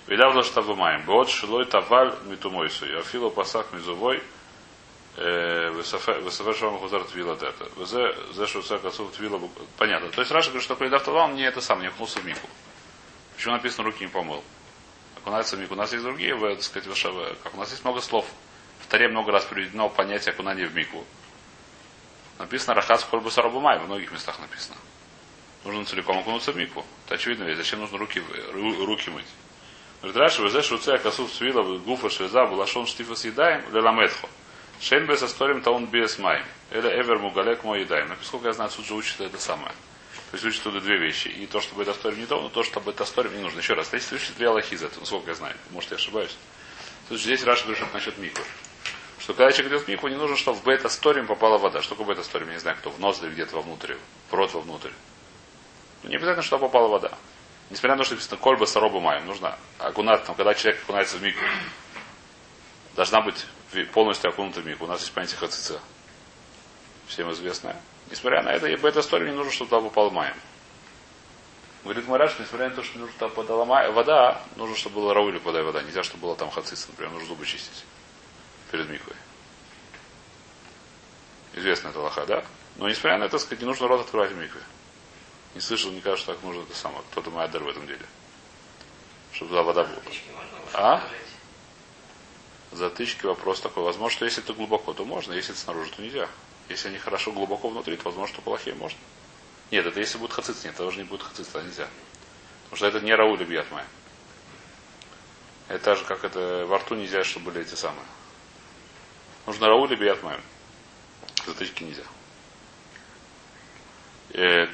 Видав 0.07 0.35
за 0.35 0.43
что 0.45 0.63
маем. 0.75 1.05
Бот 1.05 1.29
шилой 1.29 1.67
таваль 1.67 2.17
митумойсу. 2.25 2.87
Афилу 2.99 3.31
пасах 3.31 3.73
мизувой. 3.73 4.23
Высофер 5.17 6.55
шам 6.55 6.79
хузар 6.79 7.05
твила 7.05 7.37
дета. 7.37 7.69
Взе 7.77 8.15
зе 8.33 8.47
шуца 8.47 8.79
косув 8.79 9.11
твила. 9.13 9.41
Понятно. 9.77 10.11
То 10.11 10.21
есть 10.21 10.31
Раша 10.31 10.51
говорит, 10.51 10.65
что 10.65 10.77
когда 10.77 10.99
тавал, 10.99 11.29
мне 11.29 11.47
это 11.47 11.61
сам 11.61 11.81
не 11.81 11.89
окунулся 11.89 12.21
в 12.21 12.25
мику. 12.25 12.49
Почему 13.35 13.55
написано 13.55 13.85
руки 13.85 14.05
не 14.05 14.09
помыл? 14.11 14.43
Окунается 15.17 15.57
в 15.57 15.59
мику. 15.61 15.75
У 15.75 15.77
нас 15.77 15.93
есть 15.93 16.05
другие, 16.05 16.39
так 16.39 16.63
сказать, 16.63 16.89
как 17.43 17.55
у 17.55 17.59
нас 17.59 17.71
есть 17.71 17.85
много 17.85 18.01
слов. 18.01 18.27
Таре 18.89 19.09
много 19.09 19.33
раз 19.33 19.45
приведено 19.45 19.89
понятие 19.89 20.33
окунания 20.33 20.67
в 20.67 20.75
мику. 20.75 21.05
Написано 22.39 22.75
Рахат 22.75 23.01
в 23.01 23.07
Кольбу 23.09 23.31
Сарабумай, 23.31 23.79
в 23.79 23.87
многих 23.87 24.13
местах 24.13 24.39
написано. 24.39 24.77
Нужно 25.65 25.85
целиком 25.85 26.19
окунуться 26.19 26.53
в 26.53 26.57
мику. 26.57 26.85
Это 27.07 27.17
очевидно, 27.17 27.45
ведь 27.45 27.57
зачем 27.57 27.81
нужно 27.81 27.99
руки, 27.99 28.23
руки 28.53 29.11
мыть? 29.11 29.27
Говорит, 30.01 30.17
Раши, 30.17 30.49
знаете, 30.49 30.69
шуце 30.69 30.99
косув 30.99 31.33
свила, 31.33 31.63
гуфа 31.79 32.11
швеза, 32.11 32.47
булашон 32.47 32.87
штифа 32.87 33.17
съедаем, 33.17 33.65
леламетхо. 33.75 34.29
Шейн 34.81 35.07
без 35.07 35.23
асторим 35.23 35.63
таун 35.63 35.87
без 35.87 36.19
маем. 36.19 36.45
Или 36.71 36.89
эвер 36.89 37.19
мугалек 37.19 37.65
мой 37.65 37.81
едаем. 37.81 38.09
Написано, 38.09 38.29
сколько 38.29 38.49
я 38.49 38.53
знаю, 38.53 38.71
суд 38.71 38.85
же 38.85 38.95
учит 38.95 39.21
это 39.21 39.39
самое. 39.39 39.73
есть 40.33 40.45
учат 40.45 40.63
туда 40.63 40.81
две 40.81 40.99
вещи. 40.99 41.29
И 41.29 41.47
то, 41.47 41.61
что 41.61 41.75
бета-сторим 41.75 42.19
не 42.19 42.27
то, 42.27 42.41
но 42.41 42.51
то, 42.51 42.63
что 42.63 42.81
бета-сторим 42.81 43.35
не 43.35 43.43
нужно. 43.43 43.59
Еще 43.59 43.75
раз, 43.75 43.89
здесь 43.89 44.13
учат 44.13 44.37
две 44.37 44.49
аллахи 44.49 44.75
из 44.75 44.83
этого, 44.83 45.01
насколько 45.01 45.31
я 45.31 45.35
знаю. 45.35 45.57
Может, 45.71 45.91
я 45.93 45.97
ошибаюсь. 45.97 46.37
Слушай, 47.09 47.23
здесь 47.23 47.45
Раша 47.45 47.75
что 47.75 47.87
насчет 47.93 48.19
миквы. 48.19 48.45
Что 49.27 49.35
когда 49.35 49.51
человек 49.51 49.73
идет 49.73 49.87
в 49.87 49.89
микву, 49.89 50.07
не 50.07 50.15
нужно, 50.15 50.37
чтобы 50.37 50.59
в 50.59 50.63
бета-сторим 50.63 51.27
попала 51.27 51.59
вода. 51.59 51.83
Что 51.83 51.97
такое 51.97 52.15
бета-сторим? 52.15 52.47
Я 52.47 52.53
не 52.53 52.61
знаю, 52.61 52.77
кто. 52.77 52.91
В 52.91 53.01
нос 53.01 53.21
где-то 53.21 53.57
вовнутрь. 53.57 53.97
В 54.31 54.35
рот 54.35 54.55
вовнутрь. 54.55 54.93
Ну, 56.05 56.11
не 56.11 56.15
обязательно, 56.15 56.45
чтобы 56.45 56.69
попала 56.69 56.87
вода. 56.87 57.11
Несмотря 57.69 57.97
на 57.97 57.97
то, 57.97 58.05
что 58.05 58.15
написано 58.15 58.37
кольба 58.37 58.67
сароба 58.67 59.01
маем, 59.01 59.27
нужно 59.27 59.59
окунаться, 59.81 60.33
когда 60.33 60.55
человек 60.55 60.81
окунается 60.81 61.17
в 61.17 61.23
микву, 61.23 61.43
должна 62.95 63.21
быть 63.21 63.45
полностью 63.93 64.31
окунута 64.31 64.61
в 64.61 64.65
микву. 64.65 64.85
У 64.85 64.89
нас 64.89 65.01
есть 65.01 65.13
понятие 65.13 65.39
хацица. 65.39 65.81
Всем 67.09 67.29
известное. 67.33 67.75
Несмотря 68.13 68.45
на 68.45 68.51
это, 68.51 68.69
бета 68.77 69.01
историю 69.01 69.31
не 69.31 69.35
нужно, 69.35 69.51
чтобы 69.51 69.71
туда 69.71 69.83
попал 69.83 70.13
маем. 70.13 70.37
Говорит 71.83 72.07
Мараш, 72.07 72.39
несмотря 72.39 72.69
на 72.69 72.77
то, 72.77 72.85
что 72.85 73.01
нужно 73.01 73.13
туда 73.19 73.29
подала 73.29 73.65
вода, 73.91 74.41
нужно, 74.55 74.77
чтобы 74.77 75.01
было 75.01 75.15
раулю 75.15 75.41
подай 75.41 75.65
вода. 75.65 75.83
Нельзя, 75.83 76.05
чтобы 76.05 76.23
было 76.23 76.37
там 76.37 76.49
хацица, 76.49 76.87
например, 76.91 77.11
нужно 77.11 77.27
зубы 77.27 77.45
чистить 77.45 77.85
перед 78.77 78.91
миквой. 78.91 79.17
Известная 81.55 81.91
это 81.91 82.01
лоха, 82.01 82.27
да? 82.27 82.45
Но 82.77 82.89
несмотря 82.89 83.17
на 83.17 83.25
это, 83.25 83.39
сказать, 83.39 83.61
не 83.61 83.67
нужно 83.67 83.89
рот 83.89 84.03
открывать 84.03 84.33
в 84.33 84.37
микве. 84.37 84.61
Не 85.55 85.61
слышал 85.63 85.91
никогда, 85.91 86.19
что 86.19 86.35
так 86.35 86.43
нужно 86.43 86.63
это 86.63 86.77
самое. 86.77 87.03
Кто-то 87.11 87.31
майдер 87.31 87.63
в 87.65 87.69
этом 87.69 87.87
деле. 87.87 88.05
Чтобы 89.33 89.51
туда 89.51 89.63
вода 89.63 89.85
была. 89.85 90.03
А? 90.75 91.09
Затычки 92.73 93.25
вопрос 93.25 93.61
такой. 93.61 93.83
Возможно, 93.83 94.15
что 94.15 94.25
если 94.27 94.43
это 94.45 94.53
глубоко, 94.53 94.93
то 94.93 95.07
можно, 95.07 95.33
если 95.33 95.53
это 95.53 95.61
снаружи, 95.61 95.91
то 95.93 96.03
нельзя. 96.03 96.29
Если 96.69 96.89
они 96.89 96.99
хорошо 96.99 97.33
глубоко 97.33 97.71
внутри, 97.71 97.97
то 97.97 98.05
возможно, 98.05 98.35
что 98.35 98.43
плохие 98.43 98.77
можно. 98.77 98.99
Нет, 99.71 99.87
это 99.87 99.99
если 99.99 100.19
будет 100.19 100.33
хациц, 100.33 100.65
нет, 100.65 100.75
это 100.75 100.85
уже 100.85 100.99
не 100.99 101.05
будет 101.05 101.23
хациц, 101.23 101.47
тогда 101.47 101.67
нельзя. 101.67 101.89
Потому 102.65 102.77
что 102.77 102.87
это 102.89 103.01
не 103.01 103.15
раули 103.15 103.45
бьет 103.45 103.71
моя. 103.71 103.87
Это 105.69 105.97
же 105.97 106.05
как 106.05 106.25
это 106.25 106.67
во 106.67 106.79
рту 106.79 106.95
нельзя, 106.95 107.25
чтобы 107.25 107.47
были 107.47 107.63
эти 107.63 107.75
самые. 107.75 108.05
Нужно 109.47 109.69
раули 109.69 109.95
бьет 109.95 110.23
моя. 110.23 110.41
Затычки 111.47 111.85
нельзя. 111.85 112.03
Э, 114.31 114.67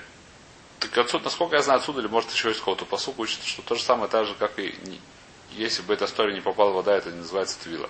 так 0.80 0.98
отсюда, 0.98 1.24
насколько 1.24 1.56
я 1.56 1.62
знаю 1.62 1.78
отсюда, 1.78 2.00
или 2.00 2.08
может 2.08 2.32
еще 2.32 2.50
из 2.50 2.58
какого-то 2.58 2.84
посука 2.84 3.20
учится, 3.20 3.46
что 3.46 3.62
то 3.62 3.74
же 3.74 3.82
самое, 3.82 4.08
так 4.08 4.26
же, 4.26 4.34
как 4.34 4.58
и 4.58 4.74
если 5.52 5.82
бы 5.82 5.94
эта 5.94 6.06
история 6.06 6.34
не 6.34 6.40
попала 6.40 6.72
вода, 6.72 6.96
это 6.96 7.10
не 7.10 7.18
называется 7.18 7.60
твила. 7.60 7.88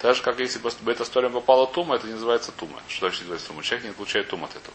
Так 0.00 0.14
же, 0.14 0.22
как 0.22 0.38
если 0.38 0.58
бы 0.58 0.92
эта 0.92 1.02
история 1.02 1.30
попала 1.30 1.66
тума, 1.66 1.96
это 1.96 2.06
не 2.06 2.12
называется 2.12 2.52
тума. 2.52 2.80
Что 2.88 3.06
значит 3.06 3.20
называется 3.22 3.48
тума? 3.48 3.62
Человек 3.62 3.86
не 3.88 3.92
получает 3.92 4.28
тум 4.28 4.44
от 4.44 4.50
этого. 4.54 4.74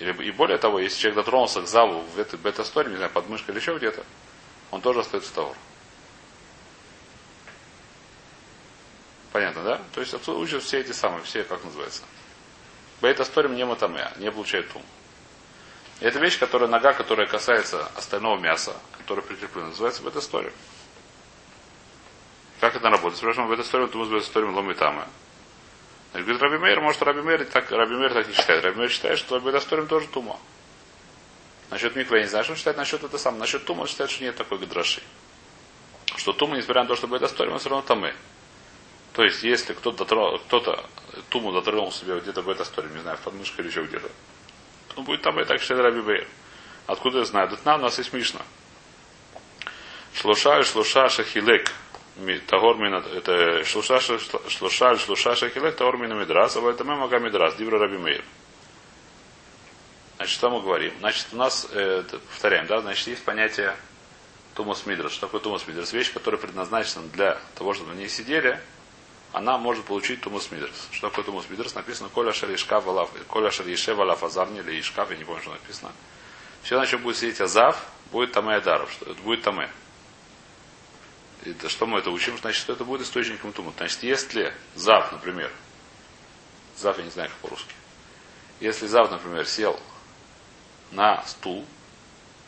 Или, 0.00 0.12
и 0.28 0.30
более 0.30 0.58
того, 0.58 0.78
если 0.78 0.98
человек 1.00 1.16
дотронулся 1.16 1.62
к 1.62 1.66
заву 1.66 2.00
в 2.14 2.18
этой 2.18 2.38
бета-сторе, 2.38 2.90
не 2.90 2.96
знаю, 2.96 3.10
под 3.10 3.28
мышкой 3.28 3.52
или 3.52 3.60
еще 3.60 3.76
где-то, 3.76 4.04
он 4.70 4.80
тоже 4.80 5.00
остается 5.00 5.32
товар. 5.32 5.56
Понятно, 9.38 9.62
да? 9.62 9.80
То 9.94 10.00
есть 10.00 10.12
учат 10.28 10.64
все 10.64 10.80
эти 10.80 10.90
самые, 10.90 11.22
все, 11.22 11.44
как 11.44 11.62
называется. 11.62 12.02
Бейта-сторим 13.00 13.54
не 13.54 13.64
матаме, 13.64 14.10
не 14.16 14.32
получает 14.32 14.68
тум. 14.72 14.82
И 16.00 16.04
это 16.04 16.18
вещь, 16.18 16.40
которая 16.40 16.68
нога, 16.68 16.92
которая 16.92 17.28
касается 17.28 17.86
остального 17.94 18.36
мяса, 18.36 18.74
которое 18.98 19.22
прикреплено, 19.22 19.68
называется 19.68 20.02
бета-сторим. 20.02 20.52
Как 22.58 22.74
это 22.74 22.90
работает? 22.90 23.18
Спрашиваем, 23.18 23.48
бета-сторим, 23.48 23.88
тумус 23.90 24.08
бета-сторим 24.08 24.56
ломитама. 24.56 25.06
Говорит, 26.14 26.42
Раби 26.42 26.58
Мейр, 26.58 26.80
может, 26.80 27.00
Раби 27.02 27.20
Мейр 27.20 27.44
так, 27.44 27.70
Раби 27.70 27.94
Мейр 27.94 28.12
так 28.12 28.26
не 28.26 28.34
считает. 28.34 28.64
Раби 28.64 28.76
Мейр 28.76 28.90
считает, 28.90 29.20
что 29.20 29.38
бета-сторим 29.38 29.86
тоже 29.86 30.08
тума. 30.08 30.36
Насчет 31.70 31.94
миква 31.94 32.16
я 32.16 32.22
не 32.24 32.28
знаю, 32.28 32.42
что 32.42 32.54
он 32.54 32.56
считает, 32.56 32.76
насчет 32.76 33.04
это 33.04 33.16
сам. 33.18 33.38
Насчет 33.38 33.64
тума 33.64 33.82
он 33.82 33.86
считает, 33.86 34.10
что 34.10 34.24
нет 34.24 34.34
такой 34.34 34.58
гадраши. 34.58 35.00
Что 36.16 36.32
тума, 36.32 36.56
несмотря 36.56 36.82
на 36.82 36.88
то, 36.88 36.96
что 36.96 37.06
бета-сторим, 37.06 37.52
он 37.52 37.60
все 37.60 37.68
равно 37.68 37.86
тамы. 37.86 38.12
То 39.18 39.24
есть, 39.24 39.42
если 39.42 39.72
кто-то 39.72 40.04
кто 40.04 40.84
туму 41.28 41.50
дотронул 41.50 41.90
себе 41.90 42.20
где-то 42.20 42.40
в 42.40 42.48
этой 42.48 42.62
истории, 42.62 42.88
не 42.90 43.00
знаю, 43.00 43.16
в 43.16 43.20
подмышке 43.22 43.62
или 43.62 43.68
еще 43.68 43.82
где-то, 43.82 44.08
то 44.94 45.02
будет 45.02 45.22
там 45.22 45.40
и 45.40 45.44
так 45.44 45.60
считает 45.60 45.82
Раби 45.82 46.02
Бейр. 46.02 46.28
Откуда 46.86 47.18
я 47.18 47.24
знаю? 47.24 47.48
Тут 47.48 47.64
нам 47.64 47.80
у 47.80 47.82
нас 47.82 47.98
есть 47.98 48.12
Мишна. 48.12 48.42
Шлуша 50.14 50.60
и 50.60 50.62
шлуша 50.62 51.08
шахилек. 51.08 51.68
Тагор 52.46 52.80
это 52.80 53.64
шлуша 53.64 53.98
шлуша 53.98 54.96
шлуша 54.96 55.34
шахилек 55.34 55.74
тагор 55.74 55.96
мина 55.96 56.14
мидрас, 56.14 56.56
а 56.56 56.70
это 56.70 56.84
мага 56.84 57.18
мидрас, 57.18 57.56
дивра 57.56 57.80
Раби 57.80 57.98
Мейр. 57.98 58.22
Значит, 60.18 60.34
что 60.34 60.48
мы 60.48 60.60
говорим? 60.60 60.92
Значит, 61.00 61.26
у 61.32 61.36
нас, 61.36 61.66
э, 61.72 62.04
повторяем, 62.28 62.68
да, 62.68 62.82
значит, 62.82 63.08
есть 63.08 63.24
понятие 63.24 63.74
тумус 64.54 64.86
мидрас. 64.86 65.10
Что 65.10 65.26
такое 65.26 65.40
тумус 65.40 65.66
мидрас? 65.66 65.92
Вещь, 65.92 66.12
которая 66.12 66.40
предназначена 66.40 67.02
для 67.08 67.40
того, 67.56 67.74
чтобы 67.74 67.94
на 67.94 67.98
ней 67.98 68.08
сидели, 68.08 68.60
она 69.32 69.58
может 69.58 69.84
получить 69.84 70.20
тумус 70.20 70.50
мидрес. 70.50 70.88
Что 70.90 71.08
такое 71.10 71.24
тумус 71.24 71.48
мидрес? 71.50 71.74
Написано 71.74 72.08
коля 72.08 72.32
шар 72.32 72.52
ишкав 72.54 72.84
валав, 72.84 73.10
коля 73.28 73.50
шар 73.50 73.66
ешев 73.66 73.96
валав 73.96 74.22
азарни 74.22 74.60
или 74.60 74.80
ишкав, 74.80 75.10
я 75.10 75.16
не 75.16 75.24
помню, 75.24 75.42
что 75.42 75.50
написано. 75.50 75.92
Все, 76.62 76.78
на 76.78 76.86
чем 76.86 77.02
будет 77.02 77.16
сидеть 77.16 77.40
азав, 77.40 77.86
будет 78.10 78.32
тамэ 78.32 78.56
адаров, 78.56 78.90
будет 79.22 79.42
тамэ. 79.42 79.70
Это, 81.44 81.68
что 81.68 81.86
мы 81.86 81.98
это 81.98 82.10
учим? 82.10 82.36
Значит, 82.38 82.60
что 82.60 82.72
это 82.72 82.84
будет 82.84 83.02
источником 83.02 83.52
туму. 83.52 83.72
Значит, 83.76 84.02
если 84.02 84.52
зав, 84.74 85.12
например, 85.12 85.52
зав, 86.76 86.98
я 86.98 87.04
не 87.04 87.10
знаю, 87.10 87.28
как 87.28 87.38
по-русски, 87.38 87.74
если 88.60 88.86
зав, 88.86 89.10
например, 89.10 89.46
сел 89.46 89.78
на 90.90 91.22
стул, 91.26 91.64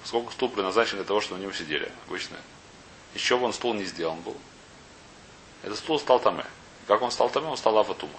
сколько 0.05 0.33
стул 0.33 0.49
предназначен 0.49 0.97
для 0.97 1.05
того, 1.05 1.21
чтобы 1.21 1.39
на 1.39 1.45
нем 1.45 1.55
сидели 1.55 1.93
обычно, 2.07 2.37
еще 3.15 3.37
бы 3.37 3.45
он 3.45 3.53
стул 3.53 3.75
не 3.75 3.85
сделан 3.85 4.21
был, 4.21 4.37
этот 5.63 5.79
стул 5.79 5.99
стал 5.99 6.21
тамэ. 6.21 6.45
Как 6.87 7.03
он 7.03 7.11
стал 7.11 7.31
там, 7.31 7.47
он 7.47 7.57
стал 7.57 7.79
аватума. 7.79 8.13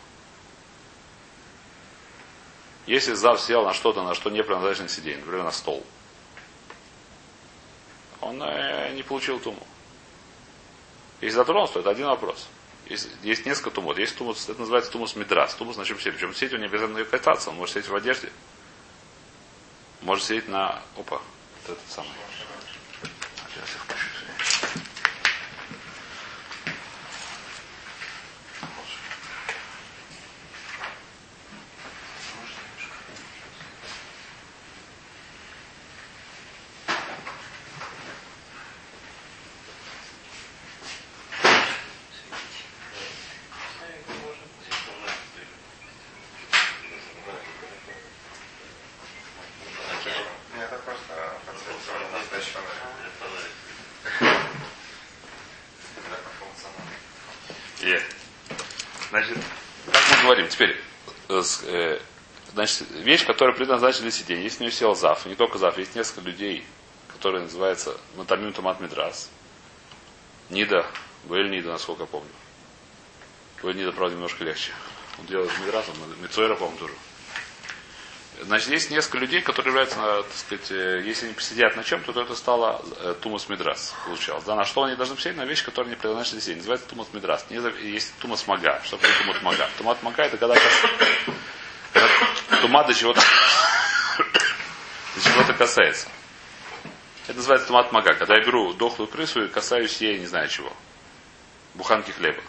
Если 2.87 3.13
зав 3.13 3.39
сел 3.39 3.63
на 3.63 3.73
что-то, 3.73 4.03
на 4.03 4.15
что 4.15 4.29
не 4.29 4.43
предназначено 4.43 4.89
сиденье, 4.89 5.19
например, 5.19 5.43
на 5.43 5.51
стол, 5.51 5.85
он 8.21 8.41
э, 8.41 8.93
не 8.93 9.03
получил 9.03 9.39
туму. 9.39 9.65
Если 11.21 11.35
затронулся, 11.35 11.73
то 11.73 11.79
это 11.81 11.89
один 11.91 12.07
вопрос. 12.07 12.47
Есть, 12.87 13.09
есть 13.23 13.45
несколько 13.45 13.71
тумот. 13.71 13.97
Есть 13.97 14.17
тумус, 14.17 14.49
это 14.49 14.59
называется 14.59 14.91
тумус 14.91 15.15
медрас. 15.15 15.53
Тумус 15.55 15.77
на 15.77 15.85
чем 15.85 15.99
сидеть? 15.99 16.15
Причем 16.15 16.33
сидеть 16.33 16.53
он 16.53 16.59
не 16.61 16.65
обязательно 16.65 17.03
кататься, 17.05 17.49
он 17.51 17.55
может 17.55 17.75
сидеть 17.75 17.89
в 17.89 17.95
одежде. 17.95 18.31
Может 20.01 20.25
сидеть 20.25 20.47
на... 20.47 20.81
Опа, 20.97 21.21
вот 21.67 21.77
этот 21.77 21.91
самый. 21.91 22.11
Сейчас 23.53 23.69
я 23.75 23.79
включу. 23.83 24.11
э, 61.30 61.30
значит, 62.53 62.89
вещь, 62.91 63.25
которая 63.25 63.55
предназначена 63.55 64.03
для 64.03 64.11
сидения. 64.11 64.43
Если 64.43 64.59
у 64.59 64.67
нее 64.67 64.71
сел 64.71 64.95
зав, 64.95 65.25
не 65.25 65.35
только 65.35 65.57
зав, 65.57 65.77
есть 65.77 65.95
несколько 65.95 66.21
людей, 66.21 66.65
которые 67.13 67.43
называются 67.43 67.97
Матамим 68.15 68.53
Тумат 68.53 68.79
Мидрас. 68.79 69.29
Нида, 70.49 70.85
Буэль 71.25 71.49
Нида, 71.49 71.69
насколько 71.69 72.03
я 72.03 72.07
помню. 72.07 72.29
Буэль 73.61 73.77
Нида, 73.77 73.91
правда, 73.91 74.15
немножко 74.15 74.43
легче. 74.43 74.71
Он 75.19 75.25
делает 75.25 75.51
Мидрасом, 75.59 75.93
Мицойра, 76.21 76.55
по-моему, 76.55 76.77
тоже. 76.77 76.93
Значит, 78.43 78.69
есть 78.69 78.89
несколько 78.89 79.19
людей, 79.19 79.41
которые 79.41 79.71
являются, 79.71 79.97
так 79.97 80.33
сказать, 80.35 80.71
э, 80.71 81.03
если 81.05 81.25
они 81.25 81.35
посидят 81.35 81.75
на 81.75 81.83
чем-то, 81.83 82.11
то 82.11 82.21
это 82.21 82.35
стало 82.35 82.83
э, 82.99 83.13
Тумас 83.21 83.47
Мидрас, 83.49 83.93
получалось. 84.05 84.43
Да, 84.45 84.55
на 84.55 84.65
что 84.65 84.83
они 84.83 84.95
должны 84.95 85.15
посидеть? 85.15 85.37
На 85.37 85.45
вещь, 85.45 85.63
которая 85.63 85.91
не 85.91 85.95
предназначена 85.95 86.33
для 86.33 86.41
сидения. 86.41 86.57
Называется 86.57 86.87
Тумас 86.87 87.07
Мидрас. 87.13 87.45
Не, 87.49 87.57
есть 87.87 88.13
Тумас 88.19 88.47
Мага. 88.47 88.81
Что 88.83 88.97
такое 88.97 89.15
Тумат 89.19 89.41
Мага? 89.43 89.69
Тумат 89.77 90.01
Мага 90.01 90.23
это 90.23 90.37
когда, 90.37 90.55
когда 90.55 92.09
тума 92.61 92.83
до 92.83 92.93
чего-то 92.93 93.21
до 95.15 95.21
чего-то 95.21 95.53
касается. 95.53 96.07
Это 97.27 97.37
называется 97.37 97.67
тумат 97.67 97.91
мага. 97.91 98.13
Когда 98.13 98.35
я 98.35 98.43
беру 98.43 98.73
дохлую 98.73 99.07
крысу 99.07 99.45
и 99.45 99.47
касаюсь 99.47 100.01
ей, 100.01 100.19
не 100.19 100.25
знаю 100.25 100.47
чего. 100.47 100.71
Буханки 101.75 102.11
хлеба. 102.11 102.41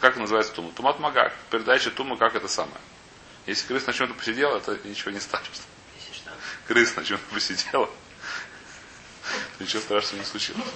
Как 0.00 0.16
называется 0.16 0.52
тума? 0.52 0.72
Тумат 0.72 0.98
мага. 0.98 1.32
Передача 1.50 1.90
тумы, 1.90 2.16
как 2.16 2.34
это 2.34 2.48
самое. 2.48 2.80
Если 3.48 3.66
крыс 3.66 3.86
на 3.86 3.94
чем-то 3.94 4.12
посидел, 4.12 4.54
это 4.54 4.78
ничего 4.84 5.10
не 5.10 5.20
станет. 5.20 5.48
крыс 6.66 6.94
на 6.96 7.02
чем-то 7.02 7.34
посидела, 7.34 7.88
ничего 9.58 9.80
страшного 9.80 10.20
не 10.20 10.26
случилось. 10.26 10.68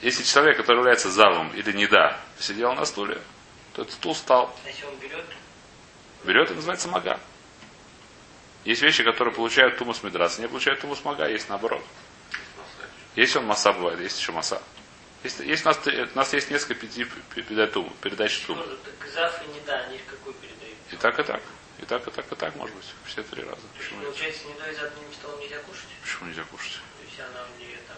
Если 0.00 0.22
человек, 0.22 0.56
который 0.56 0.78
является 0.78 1.10
залом 1.10 1.52
или 1.52 1.72
не 1.72 1.88
да, 1.88 2.20
сидел 2.38 2.74
на 2.74 2.84
стуле, 2.84 3.20
то 3.72 3.82
этот 3.82 3.94
стул 3.94 4.14
стал. 4.14 4.56
Если 4.64 4.84
он 4.84 4.94
берет, 4.98 5.24
Берет 6.22 6.52
и 6.52 6.54
называется 6.54 6.86
мага. 6.86 7.18
Есть 8.64 8.82
вещи, 8.82 9.02
которые 9.02 9.34
получают 9.34 9.76
тумус 9.76 10.04
мидрас, 10.04 10.38
не 10.38 10.46
получают 10.46 10.80
тумус 10.80 11.02
мага, 11.02 11.28
есть 11.28 11.48
наоборот. 11.48 11.84
Есть 13.16 13.34
он 13.34 13.46
масса 13.46 13.72
бывает, 13.72 13.98
есть 13.98 14.20
еще 14.20 14.30
масса. 14.30 14.62
Есть, 15.24 15.40
есть 15.40 15.64
у, 15.64 15.68
нас, 15.68 15.80
у 15.84 16.16
нас 16.16 16.32
есть 16.34 16.52
несколько 16.52 16.74
пяти 16.74 17.04
передач 17.34 17.72
тума, 17.72 17.90
передач 18.00 18.38
тума. 18.42 18.64
ну, 18.64 18.76
так 18.76 19.10
зав 19.10 19.42
и 19.42 19.48
не 19.52 19.60
да, 19.66 19.80
они 19.80 19.98
какую 19.98 20.34
передают. 20.34 20.76
И 20.92 20.96
так, 20.96 21.18
и 21.18 21.22
так. 21.24 21.42
И 21.78 21.84
так, 21.86 22.06
и 22.06 22.10
так, 22.10 22.30
и 22.30 22.34
так, 22.36 22.54
может 22.56 22.74
быть. 22.76 22.86
Все 23.04 23.22
три 23.22 23.42
раза. 23.42 23.60
Почему, 23.76 24.00
нет? 24.00 24.08
Получается, 24.08 24.46
не 24.46 24.54
до 24.54 24.70
из 24.70 24.82
одним 24.82 25.12
столом 25.12 25.40
нельзя 25.40 25.58
кушать. 25.58 25.88
Почему 26.02 26.28
нельзя 26.28 26.44
кушать? 26.44 26.72
То 26.72 27.04
есть 27.04 27.20
она 27.20 27.44
у 27.44 27.58
нее 27.58 27.78
там, 27.88 27.96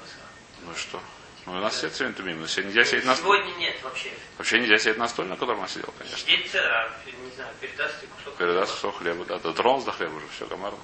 масса. 0.00 0.16
Ну 0.62 0.72
и 0.72 0.76
что? 0.76 1.00
Ну, 1.46 1.52
у 1.52 1.60
нас 1.60 1.74
все 1.74 1.88
цвет 1.88 2.16
тумим. 2.16 2.40
Но 2.40 2.46
сегодня 2.46 2.70
нельзя 2.70 2.84
сидеть 2.84 3.04
на 3.04 3.14
стуле. 3.16 3.42
Сегодня 3.42 3.58
нет 3.58 3.82
вообще. 3.82 4.12
Вообще 4.38 4.60
нельзя 4.60 4.78
сидеть 4.78 4.98
на 4.98 5.08
стуле, 5.08 5.28
на 5.28 5.36
котором 5.36 5.60
он 5.60 5.68
сидел, 5.68 5.92
конечно. 5.96 6.18
Сидеть, 6.18 6.54
а, 6.56 6.90
не 7.06 7.30
знаю, 7.34 7.54
передаст 7.60 8.00
ты 8.00 8.06
кусок 8.06 8.36
Передаст 8.36 8.72
кусок 8.72 8.98
хлеба, 8.98 9.24
да. 9.24 9.38
Да 9.38 9.52
тронулся 9.52 9.86
до 9.86 9.92
хлеба 9.92 10.14
уже, 10.16 10.28
все, 10.28 10.46
гомарно. 10.46 10.78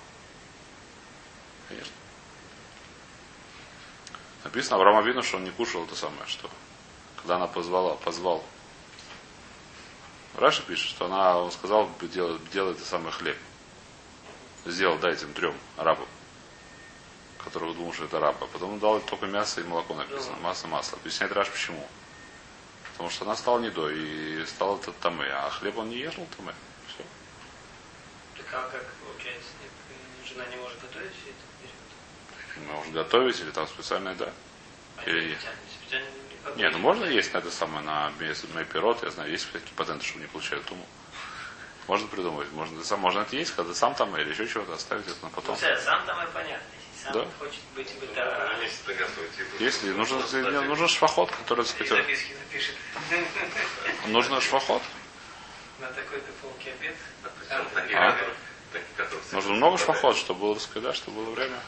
Конечно. 1.68 1.92
Написано 4.44 4.76
Авраам 4.76 5.04
видно, 5.04 5.22
что 5.22 5.38
он 5.38 5.44
не 5.44 5.50
кушал 5.50 5.84
это 5.84 5.96
самое, 5.96 6.26
что 6.28 6.48
когда 7.16 7.36
она 7.36 7.48
позвала, 7.48 7.96
позвал. 7.96 8.44
Раша 10.36 10.62
пишет, 10.62 10.90
что 10.90 11.06
она, 11.06 11.38
он 11.38 11.50
сказал, 11.50 11.90
делай, 12.02 12.38
делай 12.52 12.72
это 12.72 12.84
самый 12.84 13.10
хлеб. 13.10 13.38
Сделал, 14.66 14.98
дай 14.98 15.14
этим 15.14 15.32
трем 15.32 15.54
арабам, 15.78 16.06
которые 17.42 17.72
думал, 17.74 17.94
что 17.94 18.04
это 18.04 18.18
арабы. 18.18 18.38
А 18.42 18.46
потом 18.46 18.74
он 18.74 18.78
дал 18.78 19.00
только 19.00 19.26
мясо 19.26 19.60
и 19.62 19.64
молоко 19.64 19.94
написано. 19.94 20.36
Масло, 20.42 20.68
масло. 20.68 20.98
Объясняет 20.98 21.32
Раш 21.32 21.48
почему. 21.48 21.88
Потому 22.92 23.08
что 23.08 23.24
она 23.24 23.34
стала 23.36 23.60
недой 23.60 23.96
и 23.98 24.44
стала 24.46 24.76
это 24.78 24.92
тамы, 24.92 25.26
а 25.26 25.48
хлеб 25.50 25.78
он 25.78 25.88
не 25.88 25.98
ел 25.98 26.12
тамы. 26.36 26.54
Все. 26.88 27.04
Так 28.36 28.46
а 28.52 28.68
как 28.70 28.84
получается, 29.06 29.50
нет, 29.62 29.70
жена 30.28 30.44
не 30.46 30.56
может 30.56 30.80
готовить 30.80 31.12
все 31.12 31.30
это? 31.30 32.72
Может 32.72 32.92
готовить 32.92 33.40
или 33.40 33.50
там 33.50 33.66
специальное, 33.68 34.14
да. 34.14 34.32
А 34.96 35.04
Или- 35.04 35.32
это 35.32 35.40
специально, 35.40 35.60
специально 35.80 36.10
не 36.54 36.68
ну 36.70 36.78
можно 36.78 37.04
есть 37.04 37.32
на 37.34 37.38
это 37.38 37.50
самое, 37.50 37.84
на 37.84 38.12
пирот, 38.64 39.02
я 39.02 39.10
знаю, 39.10 39.30
есть 39.30 39.50
такие 39.52 39.74
патенты, 39.74 40.04
что 40.04 40.18
не 40.18 40.26
получают 40.26 40.64
туму. 40.66 40.86
Можно 41.88 42.08
придумать, 42.08 42.50
можно, 42.52 42.82
сам, 42.84 43.00
можно 43.00 43.20
это 43.20 43.36
есть, 43.36 43.54
когда 43.54 43.72
сам 43.74 43.94
там 43.94 44.16
или 44.16 44.30
еще 44.30 44.46
чего-то 44.48 44.74
оставить 44.74 45.06
это 45.06 45.16
на 45.22 45.28
Ну, 45.28 45.30
потом. 45.30 45.56
все, 45.56 45.76
сам 45.78 46.04
там 46.04 46.20
и 46.26 46.30
понятно. 46.32 46.66
Если 46.94 47.04
сам 47.04 47.12
Да. 47.12 47.26
хочет 47.38 47.60
быть 47.74 47.88
Да, 48.14 48.24
бытовым, 48.24 48.60
месяц 48.60 48.80
готовить. 48.86 49.60
и 49.60 49.64
Если 49.64 49.90
нужен, 49.90 50.18
не, 50.18 50.60
нужен 50.66 50.88
швахот, 50.88 51.30
который, 51.30 51.64
напишет. 51.64 52.74
нужно 54.06 54.40
швахот. 54.40 54.82
На 55.78 55.86
такой-то 55.88 56.32
полке 56.42 56.72
обед. 56.72 56.96
Да, 57.48 57.62
А? 58.08 58.16
все 58.16 59.36
Нужно 59.36 59.54
много 59.54 59.78
швахот, 59.78 60.16
чтобы 60.16 60.40
было, 60.40 60.58
да, 60.76 60.92
чтобы 60.92 61.22
было 61.24 61.34
время. 61.34 61.60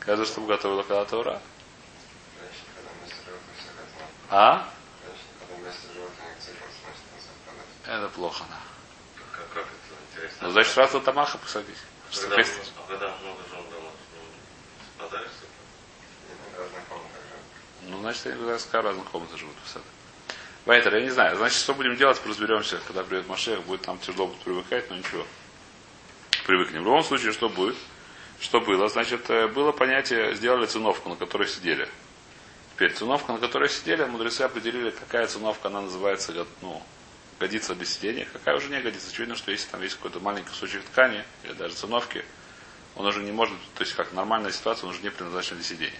Каждый, 0.00 0.26
чтобы 0.26 0.46
готовила 0.48 0.82
когда-то 0.82 1.18
ура. 1.18 1.32
Раньше, 1.32 2.60
когда 2.74 2.90
вместо 3.00 3.16
животных 3.24 3.56
все 3.58 3.68
готово. 3.76 3.84
А? 3.84 3.84
Раньше, 3.84 3.84
когда 3.84 3.84
вместо 3.84 3.84
животных 3.84 3.84
цикл 3.84 3.84
сносит 3.84 4.15
на 4.15 4.15
совпадать. 7.20 7.66
Это 7.86 8.08
плохо, 8.08 8.44
да. 8.50 8.56
Ну, 10.40 10.50
значит, 10.50 10.72
сразу 10.72 11.00
тамаха 11.00 11.38
посадить. 11.38 11.76
Что 12.10 12.28
когда, 12.28 12.42
а 12.42 12.88
когда 12.88 13.14
много 13.22 13.42
жен 13.50 13.64
дома, 13.70 13.90
знакомых 16.70 17.06
живет. 17.12 17.90
Ну, 17.90 18.00
значит, 18.00 18.26
они 18.26 18.34
в 18.36 18.48
разных 18.72 19.10
комнатах 19.10 19.38
живут 19.38 19.54
посады. 19.56 19.84
Вайтер, 20.64 20.96
я 20.96 21.02
не 21.02 21.10
знаю. 21.10 21.36
Значит, 21.36 21.58
что 21.58 21.74
будем 21.74 21.96
делать, 21.96 22.20
разберемся, 22.26 22.80
когда 22.86 23.04
придет 23.04 23.28
Машех, 23.28 23.62
будет 23.62 23.86
нам 23.86 23.98
тяжело 23.98 24.26
будет 24.26 24.40
привыкать, 24.40 24.90
но 24.90 24.96
ничего. 24.96 25.24
Привыкнем. 26.44 26.82
В 26.82 26.86
любом 26.86 27.04
случае, 27.04 27.32
что 27.32 27.48
будет? 27.48 27.76
Что 28.40 28.60
было? 28.60 28.88
Значит, 28.88 29.30
э, 29.30 29.48
было 29.48 29.72
понятие, 29.72 30.34
сделали 30.34 30.66
циновку, 30.66 31.08
на 31.08 31.16
которой 31.16 31.48
сидели. 31.48 31.88
Теперь 32.76 32.92
циновка, 32.92 33.32
на 33.32 33.38
которой 33.38 33.70
сидели, 33.70 34.04
мудрецы 34.04 34.42
определили, 34.42 34.90
какая 34.90 35.26
циновка, 35.28 35.68
она 35.68 35.80
называется, 35.80 36.46
ну, 36.60 36.82
годится 37.40 37.74
для 37.74 37.86
сидения, 37.86 38.28
какая 38.30 38.54
уже 38.54 38.68
не 38.68 38.78
годится. 38.82 39.08
Очевидно, 39.08 39.34
что 39.34 39.50
если 39.50 39.70
там 39.70 39.80
есть 39.80 39.96
какой-то 39.96 40.20
маленький 40.20 40.50
кусочек 40.50 40.82
ткани, 40.84 41.24
или 41.42 41.54
даже 41.54 41.74
циновки, 41.74 42.22
он 42.94 43.06
уже 43.06 43.22
не 43.22 43.32
может, 43.32 43.56
то 43.76 43.82
есть 43.82 43.94
как 43.94 44.12
нормальная 44.12 44.52
ситуация, 44.52 44.88
он 44.88 44.90
уже 44.90 45.00
не 45.00 45.08
предназначен 45.08 45.56
для 45.56 45.64
сидения. 45.64 45.98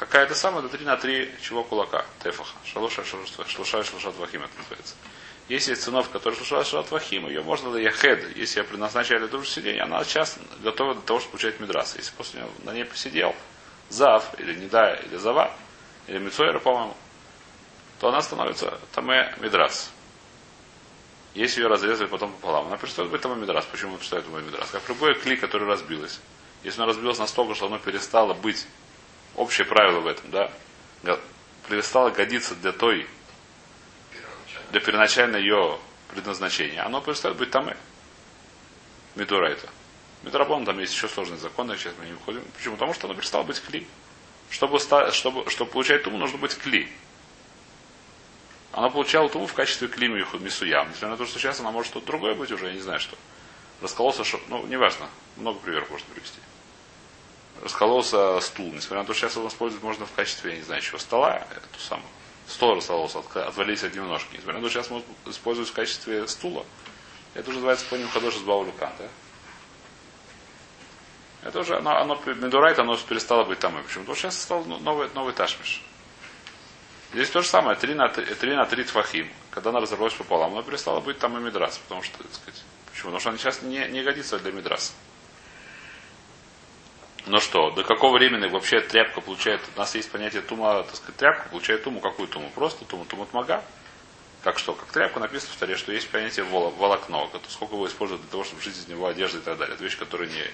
Какая-то 0.00 0.34
самая, 0.34 0.64
это 0.64 0.76
3 0.76 0.84
на 0.84 0.96
3 0.96 1.34
чего 1.42 1.62
кулака, 1.62 2.04
тефаха. 2.24 2.56
Шалуша, 2.64 3.04
шалуша, 3.04 3.44
шалуша, 3.64 4.10
твахим 4.10 4.42
это 4.42 4.58
называется. 4.58 4.96
Если 5.48 5.70
есть 5.70 5.84
циновка, 5.84 6.14
которая 6.14 6.36
шалуша, 6.40 6.68
шалуша, 6.68 6.88
твахим, 6.88 7.28
ее 7.28 7.44
можно 7.44 7.70
для 7.70 7.82
яхед, 7.82 8.36
если 8.36 8.58
я 8.58 8.64
предназначаю 8.64 9.20
для 9.20 9.28
того 9.28 9.44
же 9.44 9.48
сидения, 9.48 9.84
она 9.84 10.02
сейчас 10.02 10.36
готова 10.64 10.94
для 10.94 11.02
того, 11.04 11.20
чтобы 11.20 11.38
получать 11.38 11.60
мидрас. 11.60 11.94
Если 11.96 12.12
после 12.16 12.40
него 12.40 12.50
на 12.64 12.72
ней 12.72 12.84
посидел, 12.84 13.32
зав, 13.88 14.38
или 14.38 14.54
недая, 14.54 14.96
или 14.96 15.16
зава, 15.16 15.50
или 16.06 16.18
мицойра, 16.18 16.58
по-моему, 16.58 16.96
то 18.00 18.08
она 18.08 18.20
становится 18.20 18.78
таме 18.92 19.34
мидрас. 19.40 19.90
Если 21.34 21.60
ее 21.60 21.68
разрезали 21.68 22.06
потом 22.06 22.32
пополам, 22.32 22.66
она 22.66 22.76
перестает 22.76 23.10
быть 23.10 23.20
таме 23.20 23.36
мидрас. 23.36 23.64
Почему 23.66 23.90
она 23.90 23.98
перестает 23.98 24.26
быть 24.26 24.44
мидрас? 24.44 24.70
Как 24.70 24.88
любой 24.88 25.14
кли, 25.14 25.36
который 25.36 25.68
разбилось. 25.68 26.20
Если 26.62 26.80
она 26.80 26.88
разбилась 26.88 27.18
настолько, 27.18 27.54
что 27.54 27.66
оно 27.66 27.78
перестало 27.78 28.34
быть 28.34 28.66
общее 29.34 29.66
правило 29.66 30.00
в 30.00 30.06
этом, 30.06 30.30
да, 30.30 30.50
перестало 31.68 32.10
годиться 32.10 32.54
для 32.54 32.72
той, 32.72 33.06
для 34.70 34.80
первоначального 34.80 35.40
ее 35.40 35.78
предназначения, 36.08 36.84
оно 36.84 37.00
перестает 37.00 37.36
быть 37.36 37.50
тамэ. 37.50 37.76
Мидурайта. 39.14 39.68
Мидрабон 40.26 40.64
там 40.64 40.76
есть 40.80 40.92
еще 40.92 41.08
сложные 41.08 41.38
законы, 41.38 41.76
сейчас 41.76 41.94
мы 42.00 42.06
не 42.06 42.12
уходим. 42.14 42.42
Почему? 42.56 42.74
Потому 42.74 42.92
что 42.94 43.06
оно 43.06 43.14
перестало 43.14 43.44
быть 43.44 43.60
кли. 43.60 43.86
Чтобы, 44.50 44.80
чтобы, 44.80 45.48
чтобы 45.48 45.70
получать 45.70 46.02
туму, 46.02 46.18
нужно 46.18 46.36
быть 46.36 46.56
кли. 46.58 46.90
Она 48.72 48.90
получала 48.90 49.28
туму 49.28 49.46
в 49.46 49.54
качестве 49.54 49.86
кли 49.86 50.08
мисуям. 50.08 50.88
Несмотря 50.88 51.10
на 51.10 51.16
то, 51.16 51.26
что 51.26 51.38
сейчас 51.38 51.60
она 51.60 51.70
может 51.70 51.92
что-то 51.92 52.06
другое 52.06 52.34
быть 52.34 52.50
уже, 52.50 52.66
я 52.66 52.72
не 52.72 52.80
знаю 52.80 52.98
что. 52.98 53.16
Раскололся, 53.80 54.24
шо- 54.24 54.40
ну, 54.48 54.66
неважно. 54.66 55.06
Много 55.36 55.60
примеров 55.60 55.90
можно 55.90 56.06
привести. 56.12 56.40
Раскололся 57.62 58.40
стул. 58.40 58.72
Несмотря 58.72 59.02
на 59.02 59.04
то, 59.04 59.14
что 59.14 59.28
сейчас 59.28 59.36
его 59.36 59.46
использовать 59.46 59.84
можно 59.84 60.06
в 60.06 60.12
качестве, 60.12 60.50
я 60.52 60.56
не 60.56 60.64
знаю, 60.64 60.82
чего, 60.82 60.98
стола, 60.98 61.46
эту 61.52 61.78
самую. 61.78 62.08
Стол 62.48 62.74
раскололся, 62.74 63.18
отка- 63.18 63.44
отвалились 63.46 63.84
одни 63.84 64.00
ножки. 64.00 64.34
Несмотря 64.34 64.54
на 64.54 64.62
то, 64.62 64.70
что 64.70 64.80
сейчас 64.80 64.90
можно 64.90 65.06
использовать 65.26 65.70
в 65.70 65.72
качестве 65.72 66.26
стула. 66.26 66.66
Это 67.34 67.48
уже 67.50 67.58
называется 67.58 67.86
по 67.88 67.94
ним 67.94 68.08
Баулюкан, 68.44 68.90
да? 68.98 69.08
Это 71.46 71.60
уже, 71.60 71.76
оно, 71.76 71.96
оно 71.96 72.20
Медурайт, 72.26 72.76
оно 72.80 72.96
перестало 72.96 73.44
быть 73.44 73.60
там. 73.60 73.80
Почему? 73.84 74.02
Потому 74.02 74.16
что 74.16 74.30
сейчас 74.30 74.42
стал 74.42 74.64
ну- 74.64 74.80
новый, 74.80 75.08
новый 75.14 75.32
ташмиш. 75.32 75.80
Здесь 77.12 77.30
то 77.30 77.40
же 77.40 77.46
самое, 77.46 77.76
3 77.76 77.94
на 77.94 78.08
3, 78.08 78.34
3 78.34 78.56
на 78.56 78.66
3 78.66 78.82
твахим. 78.82 79.30
Когда 79.50 79.70
она 79.70 79.78
разорвалась 79.80 80.14
пополам, 80.14 80.54
она 80.54 80.62
перестала 80.62 81.00
быть 81.00 81.18
там 81.20 81.38
и 81.38 81.40
мидрас. 81.40 81.78
Потому 81.78 82.02
что, 82.02 82.18
так 82.18 82.34
сказать, 82.34 82.64
почему? 82.86 83.12
Потому 83.12 83.20
что 83.20 83.28
она 83.30 83.38
сейчас 83.38 83.62
не, 83.62 83.78
не 83.88 84.02
годится 84.02 84.40
для 84.40 84.50
мидраса. 84.50 84.92
Но 87.26 87.38
что, 87.38 87.70
до 87.70 87.84
какого 87.84 88.18
времени 88.18 88.48
вообще 88.48 88.80
тряпка 88.80 89.20
получает, 89.20 89.60
у 89.76 89.78
нас 89.78 89.94
есть 89.94 90.10
понятие 90.10 90.42
тума, 90.42 90.82
так 90.82 90.96
сказать, 90.96 91.16
тряпка 91.16 91.48
получает 91.48 91.84
туму, 91.84 92.00
какую 92.00 92.26
туму? 92.26 92.50
Просто 92.54 92.84
туму, 92.84 93.04
туму 93.04 93.28
мага. 93.32 93.62
Как 94.42 94.58
что? 94.58 94.74
Как 94.74 94.90
тряпка 94.90 95.20
написано 95.20 95.52
в 95.52 95.56
таре, 95.56 95.76
что 95.76 95.92
есть 95.92 96.08
понятие 96.10 96.44
воло- 96.44 96.74
волокно, 96.76 97.30
сколько 97.48 97.74
его 97.74 97.86
используют 97.86 98.22
для 98.22 98.30
того, 98.30 98.42
чтобы 98.42 98.62
жить 98.62 98.76
из 98.76 98.88
него 98.88 99.06
одежда 99.06 99.38
и 99.38 99.42
так 99.42 99.58
далее. 99.58 99.74
Это 99.74 99.84
вещь, 99.84 99.96
которая 99.96 100.28
не 100.28 100.44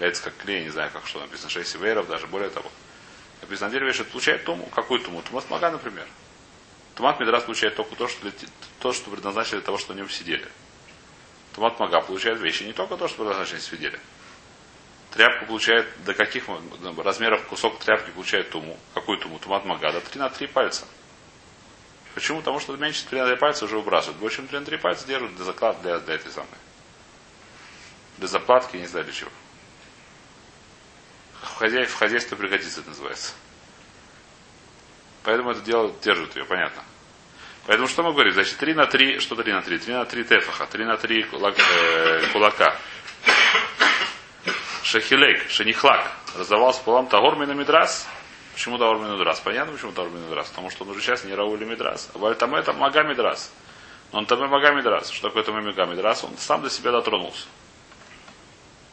является 0.00 0.22
как 0.22 0.36
клей, 0.38 0.64
не 0.64 0.70
знаю, 0.70 0.90
как 0.92 1.06
что 1.06 1.20
написано, 1.20 1.50
6 1.50 1.70
северов, 1.70 2.08
даже 2.08 2.26
более 2.26 2.48
того. 2.48 2.70
Написано, 3.42 3.68
на 3.68 3.72
деле 3.74 3.86
вещь, 3.86 4.00
это 4.00 4.10
получает 4.10 4.44
туму. 4.44 4.66
Какую 4.74 5.00
туму? 5.00 5.20
Тумат 5.22 5.48
мага, 5.50 5.70
например. 5.70 6.06
Тумат 6.94 7.20
Мидрас 7.20 7.44
получает 7.44 7.76
только 7.76 7.94
то, 7.96 8.08
что, 8.08 8.32
то, 8.80 8.92
что 8.94 9.10
предназначили 9.10 9.56
для 9.56 9.66
того, 9.66 9.76
что 9.76 9.92
на 9.92 9.98
нем 9.98 10.08
сидели. 10.08 10.48
Тумат 11.54 11.78
мага 11.78 12.00
получает 12.00 12.40
вещи 12.40 12.62
не 12.62 12.72
только 12.72 12.96
то, 12.96 13.08
что 13.08 13.18
предназначили 13.18 13.58
сидели. 13.58 14.00
Тряпка 15.10 15.44
получает, 15.44 15.86
до 16.04 16.14
каких 16.14 16.44
размеров 16.96 17.46
кусок 17.46 17.78
тряпки 17.80 18.10
получает 18.10 18.48
туму. 18.50 18.78
Какую 18.94 19.18
туму? 19.18 19.38
Тумат 19.38 19.66
мага, 19.66 19.92
до 19.92 20.00
3 20.00 20.18
на 20.18 20.30
3 20.30 20.46
пальца. 20.46 20.86
Почему? 22.14 22.38
Потому 22.38 22.58
что 22.58 22.74
меньше 22.76 23.04
3 23.06 23.20
на 23.20 23.26
3 23.26 23.36
пальца 23.36 23.66
уже 23.66 23.76
выбрасывают. 23.76 24.18
Больше, 24.18 24.36
чем 24.36 24.48
3 24.48 24.60
на 24.60 24.64
3 24.64 24.76
пальца 24.78 25.06
держат 25.06 25.36
для 25.36 25.44
заклад, 25.44 25.82
для, 25.82 25.98
для 25.98 26.14
этой 26.14 26.32
самой. 26.32 26.48
Для 28.16 28.28
заплатки, 28.28 28.76
не 28.76 28.86
знаю 28.86 29.04
для 29.04 29.14
чего. 29.14 29.30
В, 31.42 31.56
хозяй, 31.56 31.86
в 31.86 31.94
хозяйстве 31.94 32.36
пригодится, 32.36 32.80
это 32.80 32.90
называется. 32.90 33.32
Поэтому 35.22 35.50
это 35.50 35.60
дело 35.60 35.92
держит 36.02 36.36
ее, 36.36 36.44
понятно. 36.44 36.82
Поэтому 37.66 37.88
что 37.88 38.02
мы 38.02 38.12
говорим? 38.12 38.32
Значит, 38.32 38.56
3 38.56 38.74
на 38.74 38.86
3, 38.86 39.20
что 39.20 39.36
3 39.36 39.52
на 39.52 39.62
3? 39.62 39.78
3 39.78 39.92
на 39.94 40.04
3 40.04 40.24
тефаха, 40.24 40.66
3 40.66 40.84
на 40.84 40.96
3 40.96 41.22
кулак, 41.24 41.54
э, 41.58 42.26
кулака. 42.32 42.76
Шахилейк, 44.82 45.48
шенихлак. 45.50 46.10
Раздавался 46.36 46.82
полам 46.82 47.06
Тагор 47.06 47.36
на 47.36 47.52
Мидрас. 47.52 48.08
Почему 48.54 48.78
Тагор 48.78 48.98
Мидрас? 48.98 49.40
Понятно, 49.40 49.72
почему 49.72 49.92
Тагор 49.92 50.10
Мидрас? 50.10 50.48
Потому 50.48 50.70
что 50.70 50.84
он 50.84 50.90
уже 50.90 51.00
сейчас 51.00 51.24
не 51.24 51.34
Раули 51.34 51.64
Мидрас. 51.64 52.10
А 52.14 52.18
Валь 52.18 52.34
там 52.34 52.54
это 52.54 52.72
Мага 52.72 53.02
Мидрас. 53.04 53.52
Но 54.12 54.18
он 54.18 54.26
там 54.26 54.40
Мага 54.48 54.72
Мидрас. 54.72 55.10
Что 55.10 55.28
такое 55.28 55.44
там 55.44 55.58
и 55.58 55.62
Мага 55.62 55.84
Мидрас? 55.86 56.24
Он 56.24 56.36
сам 56.38 56.62
до 56.62 56.70
себя 56.70 56.90
дотронулся. 56.90 57.46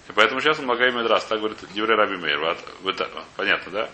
И 0.07 0.11
поэтому 0.13 0.41
сейчас 0.41 0.59
он 0.59 0.65
Мага 0.65 0.89
Мидрас. 0.91 1.25
Так 1.25 1.39
говорит 1.39 1.59
Девре 1.73 1.95
Раби 1.95 2.15
Мейр. 2.15 2.57
Понятно, 3.35 3.71
да? 3.71 3.89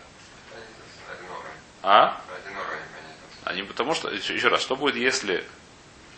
А? 1.82 2.22
Они 3.44 3.64
потому 3.64 3.94
что, 3.94 4.10
еще, 4.10 4.34
еще 4.36 4.48
раз, 4.48 4.62
что 4.62 4.76
будет, 4.76 4.96
если 4.96 5.44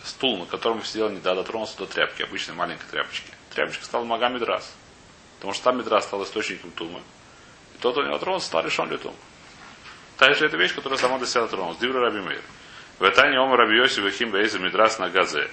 стул, 0.04 0.38
на 0.38 0.46
котором 0.46 0.84
сидел, 0.84 1.10
не 1.10 1.20
дотронулся 1.20 1.78
до 1.78 1.88
тряпки, 1.88 2.22
обычной 2.22 2.54
маленькой 2.54 2.86
тряпочки. 2.92 3.32
Тряпочка 3.54 3.86
стала 3.86 4.04
Мага 4.06 4.30
Мидрас. 4.30 4.76
Потому 5.38 5.54
что 5.54 5.64
там 5.64 5.78
Мидрас 5.78 6.06
стал 6.06 6.24
источником 6.24 6.72
тумы. 6.72 7.02
И 7.74 7.78
тот, 7.80 7.98
у 7.98 8.04
него 8.04 8.18
тронулся, 8.18 8.48
стал 8.48 8.64
решен 8.64 8.90
литум. 8.92 9.16
Та 10.18 10.34
же 10.34 10.46
эта 10.46 10.58
вещь, 10.58 10.76
которая 10.76 11.00
сама 11.00 11.18
до 11.18 11.26
себя 11.26 11.42
дотронулась. 11.42 11.78
Дивра 11.78 12.00
Раби 12.00 12.20
Мейр. 12.20 12.42
В 13.00 13.04
Этане 13.04 13.40
Ома 13.40 13.58
Раби 13.58 13.76
Йоси 13.76 14.00
Вахим 14.00 14.32
Бейза 14.32 14.60
Мидрас 14.60 15.00
на 15.00 15.10
Газе. 15.10 15.50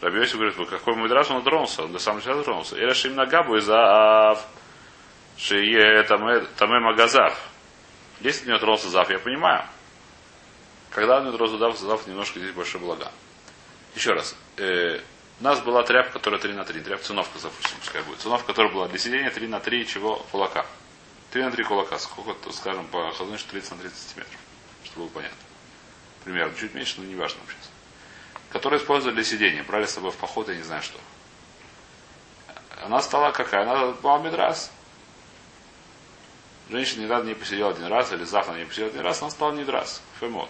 Раби 0.00 0.18
Йоси 0.18 0.34
говорит, 0.34 0.56
«Вы 0.56 0.66
какой 0.66 0.94
Мидрас 0.96 1.30
он 1.30 1.42
дотронулся? 1.42 1.82
Он 1.82 1.92
до 1.92 1.98
самого 1.98 2.22
себя 2.22 2.34
дотронулся. 2.34 2.76
И 2.76 2.80
решим 2.80 3.14
на 3.14 3.26
Габу 3.26 3.56
из 3.56 3.68
Аав. 3.68 4.46
Шие 5.38 6.02
Таме 6.04 6.80
Магазав. 6.80 7.38
Если 8.20 8.46
не 8.46 8.52
дотронулся 8.52 8.88
Зав, 8.88 9.10
я 9.10 9.18
понимаю. 9.18 9.64
Когда 10.90 11.18
он 11.18 11.26
не 11.26 11.30
дотронулся 11.30 11.58
Зав, 11.58 11.78
Зав 11.78 12.06
немножко 12.06 12.38
здесь 12.38 12.52
больше 12.52 12.78
блага. 12.78 13.10
Еще 13.94 14.12
раз. 14.12 14.34
Э, 14.56 15.00
у 15.40 15.44
нас 15.44 15.60
была 15.60 15.82
тряпка, 15.82 16.14
которая 16.14 16.40
3 16.40 16.54
на 16.54 16.64
3. 16.64 16.80
Тряпка 16.80 17.06
циновка, 17.06 17.38
допустим, 17.42 17.78
пускай 17.80 18.02
будет. 18.02 18.20
Циновка, 18.20 18.46
которая 18.46 18.72
была 18.72 18.88
для 18.88 18.98
сидения 18.98 19.30
3 19.30 19.48
на 19.48 19.60
3 19.60 19.86
чего? 19.86 20.16
Кулака. 20.30 20.64
3 21.32 21.42
на 21.44 21.50
3 21.50 21.64
кулака. 21.64 21.98
Сколько, 21.98 22.34
скажем, 22.52 22.86
по 22.86 23.10
хазуне, 23.12 23.38
30 23.38 23.70
на 23.72 23.76
30 23.78 23.98
сантиметров. 23.98 24.40
Чтобы 24.84 25.06
было 25.06 25.14
понятно. 25.14 25.38
Примерно. 26.24 26.54
Чуть 26.58 26.74
меньше, 26.74 26.94
но 26.98 27.04
не 27.04 27.14
важно 27.14 27.40
сейчас. 27.46 27.70
Которая 28.56 28.80
использовали 28.80 29.16
для 29.16 29.24
сидения. 29.24 29.62
Брали 29.64 29.84
с 29.84 29.90
собой 29.90 30.12
в 30.12 30.16
поход, 30.16 30.48
я 30.48 30.54
не 30.54 30.62
знаю 30.62 30.82
что. 30.82 30.98
Она 32.82 33.02
стала 33.02 33.30
какая? 33.30 33.64
Она 33.64 33.92
была 33.92 34.18
медрас. 34.18 34.72
Женщина 36.70 37.02
недавно 37.02 37.28
не 37.28 37.34
посидела 37.34 37.72
один 37.72 37.84
раз, 37.84 38.12
или 38.12 38.24
завтра 38.24 38.54
не 38.54 38.64
посидела 38.64 38.88
один 38.88 39.02
раз, 39.02 39.20
она 39.20 39.30
стала 39.30 39.52
недрас. 39.52 40.00
Фемот. 40.20 40.48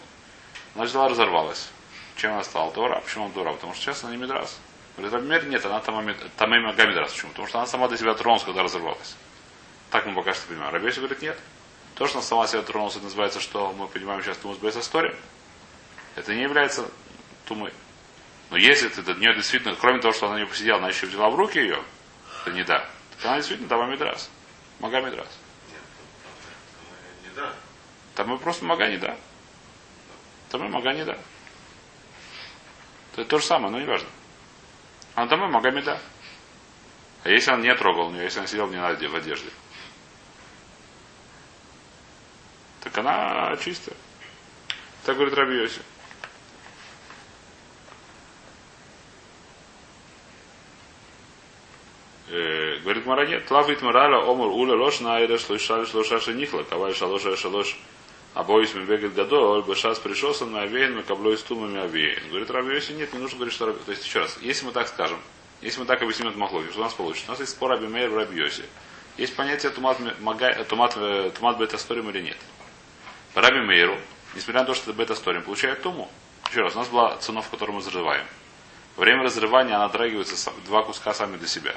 Она 0.77 0.85
взяла, 0.85 1.09
разорвалась. 1.09 1.69
Чем 2.15 2.35
она 2.35 2.45
стала? 2.45 2.71
Тора. 2.71 3.01
Почему 3.01 3.25
она 3.25 3.35
Тора? 3.35 3.55
Потому 3.55 3.75
что 3.75 3.83
сейчас 3.83 4.05
она 4.05 4.13
не 4.13 4.19
медрас. 4.19 4.57
Говорит, 4.97 5.13
например, 5.13 5.47
нет, 5.49 5.67
она 5.67 5.81
там 5.81 6.01
имя 6.01 6.73
Гамидрас. 6.75 7.11
Почему? 7.11 7.33
Потому 7.33 7.49
что 7.49 7.59
она 7.59 7.67
сама 7.67 7.89
до 7.89 7.99
себя 7.99 8.15
тронулась, 8.15 8.45
когда 8.45 8.63
разорвалась. 8.63 9.17
Так 9.91 10.07
мы 10.07 10.15
пока 10.15 10.33
что 10.33 10.47
понимаем. 10.47 10.73
Рабеси 10.73 11.01
говорит, 11.01 11.23
нет. 11.23 11.37
То, 11.97 12.07
что 12.07 12.19
она 12.19 12.25
сама 12.25 12.47
себя 12.47 12.63
тронулась, 12.63 12.95
это 12.95 13.03
называется, 13.03 13.41
что 13.41 13.73
мы 13.73 13.89
понимаем 13.89 14.23
сейчас 14.23 14.37
Тумус 14.37 14.59
Бейс 14.59 14.77
История. 14.77 15.17
Это 16.15 16.33
не 16.37 16.43
является 16.43 16.89
тумой. 17.47 17.73
Но 18.51 18.57
если 18.57 18.89
это 18.89 19.03
для 19.03 19.15
нее 19.15 19.35
действительно, 19.35 19.75
кроме 19.75 20.01
того, 20.01 20.13
что 20.15 20.29
она 20.29 20.39
не 20.39 20.47
посидела, 20.47 20.79
она 20.79 20.89
еще 20.89 21.07
взяла 21.07 21.31
в 21.31 21.35
руки 21.35 21.59
ее, 21.59 21.83
это 22.43 22.53
не 22.53 22.63
да. 22.63 22.89
Так 23.17 23.27
она 23.27 23.37
действительно 23.37 23.69
там 23.69 23.91
Мидрас. 23.91 24.31
Мага 24.79 25.01
Мидрас. 25.01 25.27
Там, 27.35 27.35
да. 27.35 27.53
Там 28.15 28.29
мы 28.29 28.39
просто 28.39 28.65
мага 28.65 28.89
не 28.89 28.99
да. 28.99 29.17
Там 30.51 30.63
мы 30.63 30.69
мага 30.69 30.93
не 30.93 31.05
да. 31.05 31.19
Это 33.13 33.25
то 33.25 33.39
же 33.39 33.45
самое, 33.45 33.71
но 33.73 33.81
не 33.81 33.87
важно. 33.87 34.09
А 35.15 35.27
там 35.27 35.41
мы 35.41 35.49
мага 35.49 35.71
не 35.71 35.83
да. 35.83 35.99
А 37.25 37.29
если 37.29 37.51
он 37.51 37.63
не 37.63 37.75
трогал 37.75 38.11
нее, 38.11 38.25
если 38.25 38.39
она 38.39 38.47
сидела 38.47 38.69
не 38.69 38.77
на 38.77 38.91
оде- 38.91 39.09
в 39.09 39.17
одежде, 39.17 39.51
так 42.83 42.97
она 42.99 43.57
чистая. 43.57 43.97
Так 45.05 45.17
говорит 45.17 45.35
Раби 45.35 45.57
Йоси. 45.57 45.81
Э, 45.81 45.83
говорит 52.29 53.07
Маранет, 53.07 53.47
Тлавит 53.47 53.83
Марала, 53.83 54.25
Омур 54.25 54.49
Уля 54.49 54.75
Лош 54.75 55.01
Найра, 55.01 55.39
Шлышали 55.39 55.85
Шлоша 55.85 56.21
Шенихла, 56.21 56.63
Кавай 56.65 56.93
Шалоша 56.95 57.37
Шалош, 57.37 57.77
Обоис 58.35 58.75
Мебегет 58.75 59.15
Гадо, 59.15 59.63
Бешас 59.63 59.99
пришелся 59.99 60.45
на 60.45 60.63
Авейн, 60.63 60.97
Мекабло 60.97 61.31
из 61.31 61.43
Тумами 61.43 61.81
Авейн. 61.81 62.29
Говорит 62.29 62.51
Раби 62.51 62.75
Йоси, 62.75 62.93
нет, 62.93 63.13
не 63.13 63.19
нужно 63.19 63.37
говорить, 63.37 63.55
что 63.55 63.67
Раби... 63.67 63.79
То 63.87 63.93
есть, 63.93 64.05
еще 64.05 64.21
раз, 64.21 64.37
если 64.43 64.67
мы 64.67 64.73
так 64.73 64.89
скажем, 64.89 65.19
если 65.63 65.81
мы 65.81 65.87
так 65.87 66.03
объясним 66.03 66.29
это 66.29 66.39
Махлоки, 66.39 66.69
что 66.71 66.81
у 66.81 66.83
нас 66.85 66.93
получится? 66.95 67.29
У 67.29 67.31
нас 67.31 67.41
есть 67.41 67.53
спор 67.53 67.71
Раби 67.71 67.87
Мейр 67.87 68.11
в 68.11 68.17
Раби 68.17 68.37
Йоси. 68.39 68.65
Есть 69.17 69.35
понятие 69.35 69.71
Тумат, 69.73 69.99
Мага- 70.21 70.65
Тумат, 70.65 70.95
э, 70.97 71.31
Тумат 71.35 71.59
Бетасторим 71.59 72.11
или 72.11 72.21
нет. 72.21 72.37
По 73.33 73.41
Раби 73.41 73.61
Мейру, 73.61 73.97
несмотря 74.35 74.61
на 74.61 74.67
то, 74.67 74.75
что 74.75 74.91
это 74.91 74.99
Бетасторим, 75.01 75.43
получает 75.43 75.81
Туму. 75.83 76.11
Еще 76.51 76.61
раз, 76.61 76.75
у 76.75 76.79
нас 76.79 76.89
была 76.89 77.17
ценов, 77.17 77.49
которую 77.49 77.77
мы 77.77 77.81
разрываем. 77.81 78.27
Время 78.97 79.23
разрывания 79.23 79.77
она 79.77 79.87
дотрагивается 79.89 80.37
сам- 80.37 80.55
два 80.67 80.83
куска 80.83 81.15
сами 81.15 81.37
для 81.39 81.49
себя. 81.49 81.75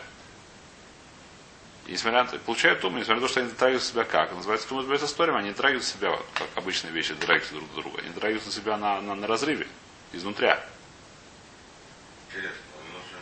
Несмотря 1.89 2.23
на 2.23 2.29
получают 2.39 2.81
туму, 2.81 2.99
несмотря 2.99 3.15
на 3.15 3.21
то, 3.21 3.31
что 3.31 3.39
они 3.39 3.49
дотрагиваются 3.49 3.91
себя 3.91 4.03
как? 4.03 4.31
Называется 4.33 4.67
туму 4.67 4.83
с 4.83 5.03
историем, 5.03 5.35
они 5.37 5.49
дотрагиваются 5.49 5.97
себя, 5.97 6.19
как 6.35 6.47
обычные 6.55 6.93
вещи, 6.93 7.13
дотрагиваются 7.15 7.55
друг 7.55 7.69
до 7.73 7.81
друга. 7.81 8.01
Они 8.01 8.09
дотрагиваются 8.09 8.51
себя 8.51 8.77
на, 8.77 9.01
на, 9.01 9.15
на 9.15 9.25
разрыве, 9.25 9.67
изнутря. 10.13 10.63
Интересно, 12.27 12.59
он 12.77 13.01
уже 13.01 13.17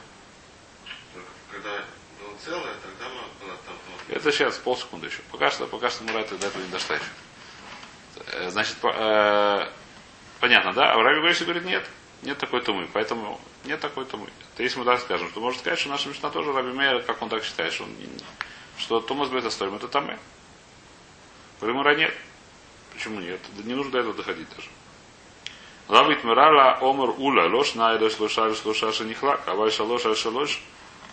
только 1.13 1.29
когда 1.49 1.69
было 2.19 2.37
целое, 2.43 2.73
тогда 2.83 3.05
мы 3.07 3.45
было 3.47 3.57
там 3.65 3.75
Это 4.09 4.31
сейчас 4.33 4.57
полсекунды 4.57 5.07
еще. 5.07 5.21
Пока 5.31 5.49
что, 5.49 5.65
пока 5.67 5.89
что 5.89 6.03
мы 6.03 6.11
до 6.11 6.19
этого 6.19 6.61
не 6.61 6.69
дошли 6.69 6.95
еще. 6.97 7.05
Э, 8.33 8.49
Значит, 8.49 8.75
по- 8.77 8.93
э, 8.93 9.69
понятно, 10.41 10.73
да? 10.73 10.91
А 10.93 11.01
Раби 11.01 11.21
Грейси 11.21 11.43
говорит, 11.43 11.63
нет. 11.63 11.85
Нет 12.21 12.37
такой 12.37 12.61
тумы. 12.61 12.89
Поэтому 12.91 13.39
нет 13.63 13.79
такой 13.79 14.03
тумы. 14.05 14.27
То 14.57 14.63
если 14.63 14.79
мы 14.79 14.83
так 14.85 14.99
скажем, 14.99 15.31
то 15.31 15.39
можно 15.39 15.57
сказать, 15.59 15.79
что 15.79 15.87
наша 15.89 16.09
мечта 16.09 16.29
тоже 16.29 16.51
Раби 16.51 16.73
Мейер, 16.73 17.03
как 17.03 17.21
он 17.21 17.29
так 17.29 17.45
считает, 17.45 17.71
что, 17.71 17.83
он, 17.85 17.95
что 18.77 18.99
Тумас 18.99 19.29
Бет 19.29 19.45
Асторим 19.45 19.75
это 19.75 19.87
тамы. 19.87 20.17
Говорим, 21.59 21.81
Ра 21.81 21.95
нет. 21.95 22.13
Почему 22.93 23.19
нет? 23.19 23.39
Да 23.55 23.63
Не 23.63 23.75
нужно 23.75 23.91
до 23.91 23.99
этого 23.99 24.13
доходить 24.13 24.47
даже. 24.55 24.69
Лавит 25.87 26.23
Мирала 26.23 26.77
Омар 26.81 27.11
Ула 27.17 27.47
Лош 27.47 27.75
Найда 27.75 28.09
Шлоша 28.09 28.53
Шлоша 28.55 28.91
Шанихлак 28.91 29.47
Авай 29.47 29.71
Шалош 29.71 30.05
Аль 30.05 30.15
Шалош 30.15 30.61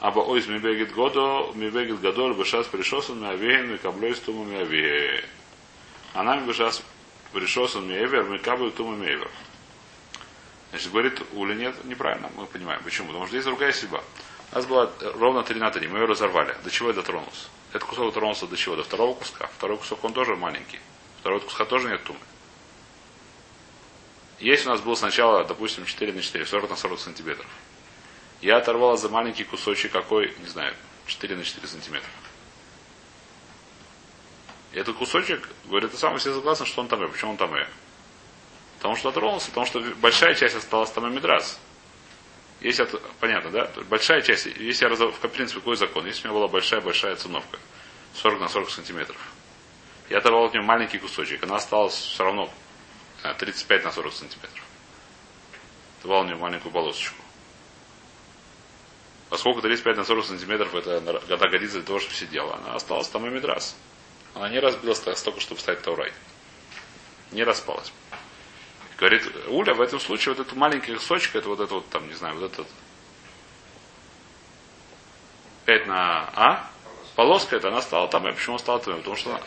Аба 0.00 0.20
Ойз 0.20 0.46
Мибегит 0.48 0.92
Годо 0.92 1.52
Мибегит 1.54 2.00
Гадоль 2.00 2.34
Бешас 2.34 2.66
Пришосан 2.66 3.20
Миавейн 3.20 3.72
Микаблой 3.72 4.16
Стума 4.16 4.44
Миавейн 4.44 5.24
Она 6.12 6.38
Бешас 6.38 6.82
Пришосан 7.32 7.88
Миавер 7.88 8.24
Микаблой 8.24 8.72
Тума 8.72 8.96
Миавер 8.96 9.30
Значит, 10.74 10.90
говорит, 10.90 11.22
Уля 11.34 11.54
нет, 11.54 11.84
неправильно, 11.84 12.28
мы 12.36 12.46
понимаем. 12.46 12.82
Почему? 12.82 13.06
Потому 13.06 13.28
что 13.28 13.36
есть 13.36 13.46
другая 13.46 13.72
судьба. 13.72 14.02
У 14.54 14.56
нас 14.56 14.66
было 14.66 14.92
ровно 15.18 15.42
3 15.42 15.58
на 15.58 15.72
3, 15.72 15.88
мы 15.88 15.98
ее 15.98 16.04
разорвали. 16.04 16.56
До 16.62 16.70
чего 16.70 16.90
я 16.90 16.94
дотронулся? 16.94 17.48
Этот 17.72 17.88
кусок 17.88 18.06
дотронулся 18.06 18.46
до 18.46 18.56
чего? 18.56 18.76
До 18.76 18.84
второго 18.84 19.14
куска. 19.14 19.48
Второй 19.48 19.78
кусок, 19.78 20.04
он 20.04 20.12
тоже 20.12 20.36
маленький. 20.36 20.78
Второго 21.18 21.40
куска 21.40 21.64
тоже 21.64 21.88
нет 21.88 22.04
тумы. 22.04 22.20
Если 24.38 24.68
у 24.68 24.70
нас 24.70 24.80
было 24.80 24.94
сначала, 24.94 25.44
допустим, 25.44 25.84
4 25.84 26.12
на 26.12 26.22
4, 26.22 26.46
40 26.46 26.70
на 26.70 26.76
40 26.76 27.00
сантиметров. 27.00 27.46
Я 28.42 28.58
оторвала 28.58 28.96
за 28.96 29.08
маленький 29.08 29.42
кусочек 29.42 29.90
какой, 29.90 30.32
не 30.38 30.48
знаю, 30.48 30.72
4 31.06 31.34
на 31.34 31.42
4 31.42 31.66
сантиметра. 31.66 32.10
И 34.70 34.78
этот 34.78 34.96
кусочек, 34.96 35.48
говорит, 35.64 35.90
ты 35.90 35.96
сам 35.96 36.16
все 36.18 36.32
согласны, 36.32 36.64
что 36.64 36.80
он 36.80 36.86
там. 36.86 37.10
Почему 37.10 37.32
он 37.32 37.36
там? 37.38 37.52
Потому 38.76 38.94
что 38.94 39.08
отронулся, 39.08 39.48
потому 39.48 39.66
что 39.66 39.80
большая 39.96 40.36
часть 40.36 40.54
осталась 40.54 40.92
там 40.92 41.12
Мидрас. 41.12 41.58
Если 42.64 42.82
это, 42.82 42.98
понятно, 43.20 43.50
да? 43.50 43.70
Большая 43.90 44.22
часть, 44.22 44.46
если 44.46 44.86
я 44.86 44.88
разов, 44.88 45.14
в 45.22 45.28
принципе, 45.28 45.60
какой 45.60 45.76
закон? 45.76 46.06
Если 46.06 46.26
у 46.26 46.30
меня 46.30 46.40
была 46.40 46.48
большая-большая 46.48 47.14
циновка, 47.14 47.58
40 48.14 48.40
на 48.40 48.48
40 48.48 48.70
сантиметров, 48.70 49.18
я 50.08 50.16
оторвал 50.16 50.46
от 50.46 50.54
нее 50.54 50.62
маленький 50.62 50.96
кусочек, 50.96 51.42
она 51.42 51.56
осталась 51.56 51.92
все 51.92 52.24
равно 52.24 52.50
э, 53.22 53.34
35 53.34 53.84
на 53.84 53.92
40 53.92 54.14
сантиметров. 54.14 54.64
Оторвал 55.98 56.22
у 56.22 56.24
нее 56.24 56.36
маленькую 56.36 56.72
полосочку. 56.72 57.16
Поскольку 59.28 59.60
35 59.60 59.98
на 59.98 60.04
40 60.06 60.24
сантиметров 60.24 60.74
это 60.74 61.00
года 61.28 61.48
годится 61.50 61.76
для 61.76 61.86
того, 61.86 62.00
чтобы 62.00 62.14
сидела, 62.14 62.56
она 62.56 62.76
осталась 62.76 63.08
там 63.08 63.26
и 63.26 63.28
Мидрас. 63.28 63.76
Она 64.32 64.48
не 64.48 64.58
разбилась 64.58 64.96
столько, 64.96 65.40
чтобы 65.40 65.60
стать 65.60 65.82
Таурай. 65.82 66.14
Не 67.30 67.44
распалась. 67.44 67.92
Говорит, 69.04 69.30
Уля, 69.48 69.74
в 69.74 69.82
этом 69.82 70.00
случае 70.00 70.34
вот 70.34 70.46
этот 70.46 70.56
маленький 70.56 70.94
кусочек, 70.94 71.36
это 71.36 71.46
вот 71.50 71.60
это 71.60 71.74
вот 71.74 71.86
там, 71.90 72.08
не 72.08 72.14
знаю, 72.14 72.36
вот 72.36 72.50
этот 72.50 72.66
5 75.66 75.86
на 75.86 76.30
А, 76.34 76.70
полоска 77.14 77.56
это, 77.56 77.68
она 77.68 77.82
стала 77.82 78.08
там. 78.08 78.26
И 78.26 78.32
почему 78.32 78.56
стала 78.56 78.80
там? 78.80 78.96
Потому 78.96 79.14
что 79.16 79.28
она, 79.28 79.40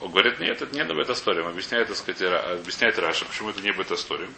он 0.00 0.12
говорит, 0.12 0.38
нет, 0.38 0.62
это 0.62 0.72
не 0.72 0.84
бета 0.84 1.14
история. 1.14 1.44
Объясняет, 1.44 1.88
так 1.88 1.96
сказать, 1.96 2.22
объясняет 2.22 2.96
Раша, 3.00 3.24
почему 3.24 3.50
это 3.50 3.60
не 3.60 3.72
бета 3.72 3.96
история. 3.96 4.30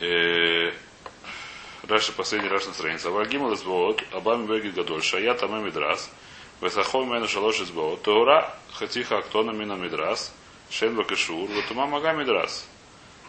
Э, 0.00 0.72
Дальше 1.84 2.12
последний 2.12 2.50
раз 2.50 2.66
на 2.66 2.74
странице. 2.74 3.08
Вагим 3.08 3.44
лазбоот, 3.44 4.04
абам 4.12 4.46
бегит 4.46 4.74
гадоль, 4.74 5.02
шая 5.02 5.32
там 5.32 5.64
мидрас, 5.64 6.10
весахом 6.60 7.10
мену 7.10 7.26
шалош 7.26 7.62
избоот, 7.62 8.02
теора 8.02 8.54
хатиха 8.74 9.16
актона 9.16 9.52
мина 9.52 9.76
мидрас, 9.76 10.34
шен 10.72 10.96
бакешур, 10.96 11.48
ватума 11.50 11.86
мага 11.86 12.12
мидрас. 12.12 12.66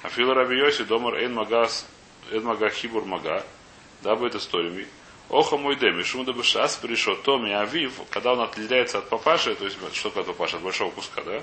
Афила 0.02 0.34
раби 0.34 0.58
Йоси 0.58 0.86
домар 0.86 1.16
эйн 1.16 1.34
магас, 1.34 1.86
эйн 2.32 2.44
мага 2.44 2.70
хибур 2.70 3.06
мага, 3.06 3.44
дабы 4.02 4.28
это 4.28 4.40
сторими. 4.40 4.88
Оха 5.30 5.58
мой 5.58 5.76
деми, 5.76 6.04
шум 6.04 6.26
да 6.26 6.34
бешас 6.34 6.76
пришел 6.76 7.16
Томи 7.16 7.54
Авив, 7.54 7.94
когда 8.10 8.34
он 8.34 8.42
отделяется 8.42 9.00
от 9.00 9.10
папаши, 9.10 9.56
то 9.56 9.66
есть 9.66 9.78
что 9.96 10.10
такое 10.10 10.26
папаша, 10.26 10.58
от 10.58 10.64
большого 10.64 10.92
куска, 10.92 11.22
да? 11.24 11.42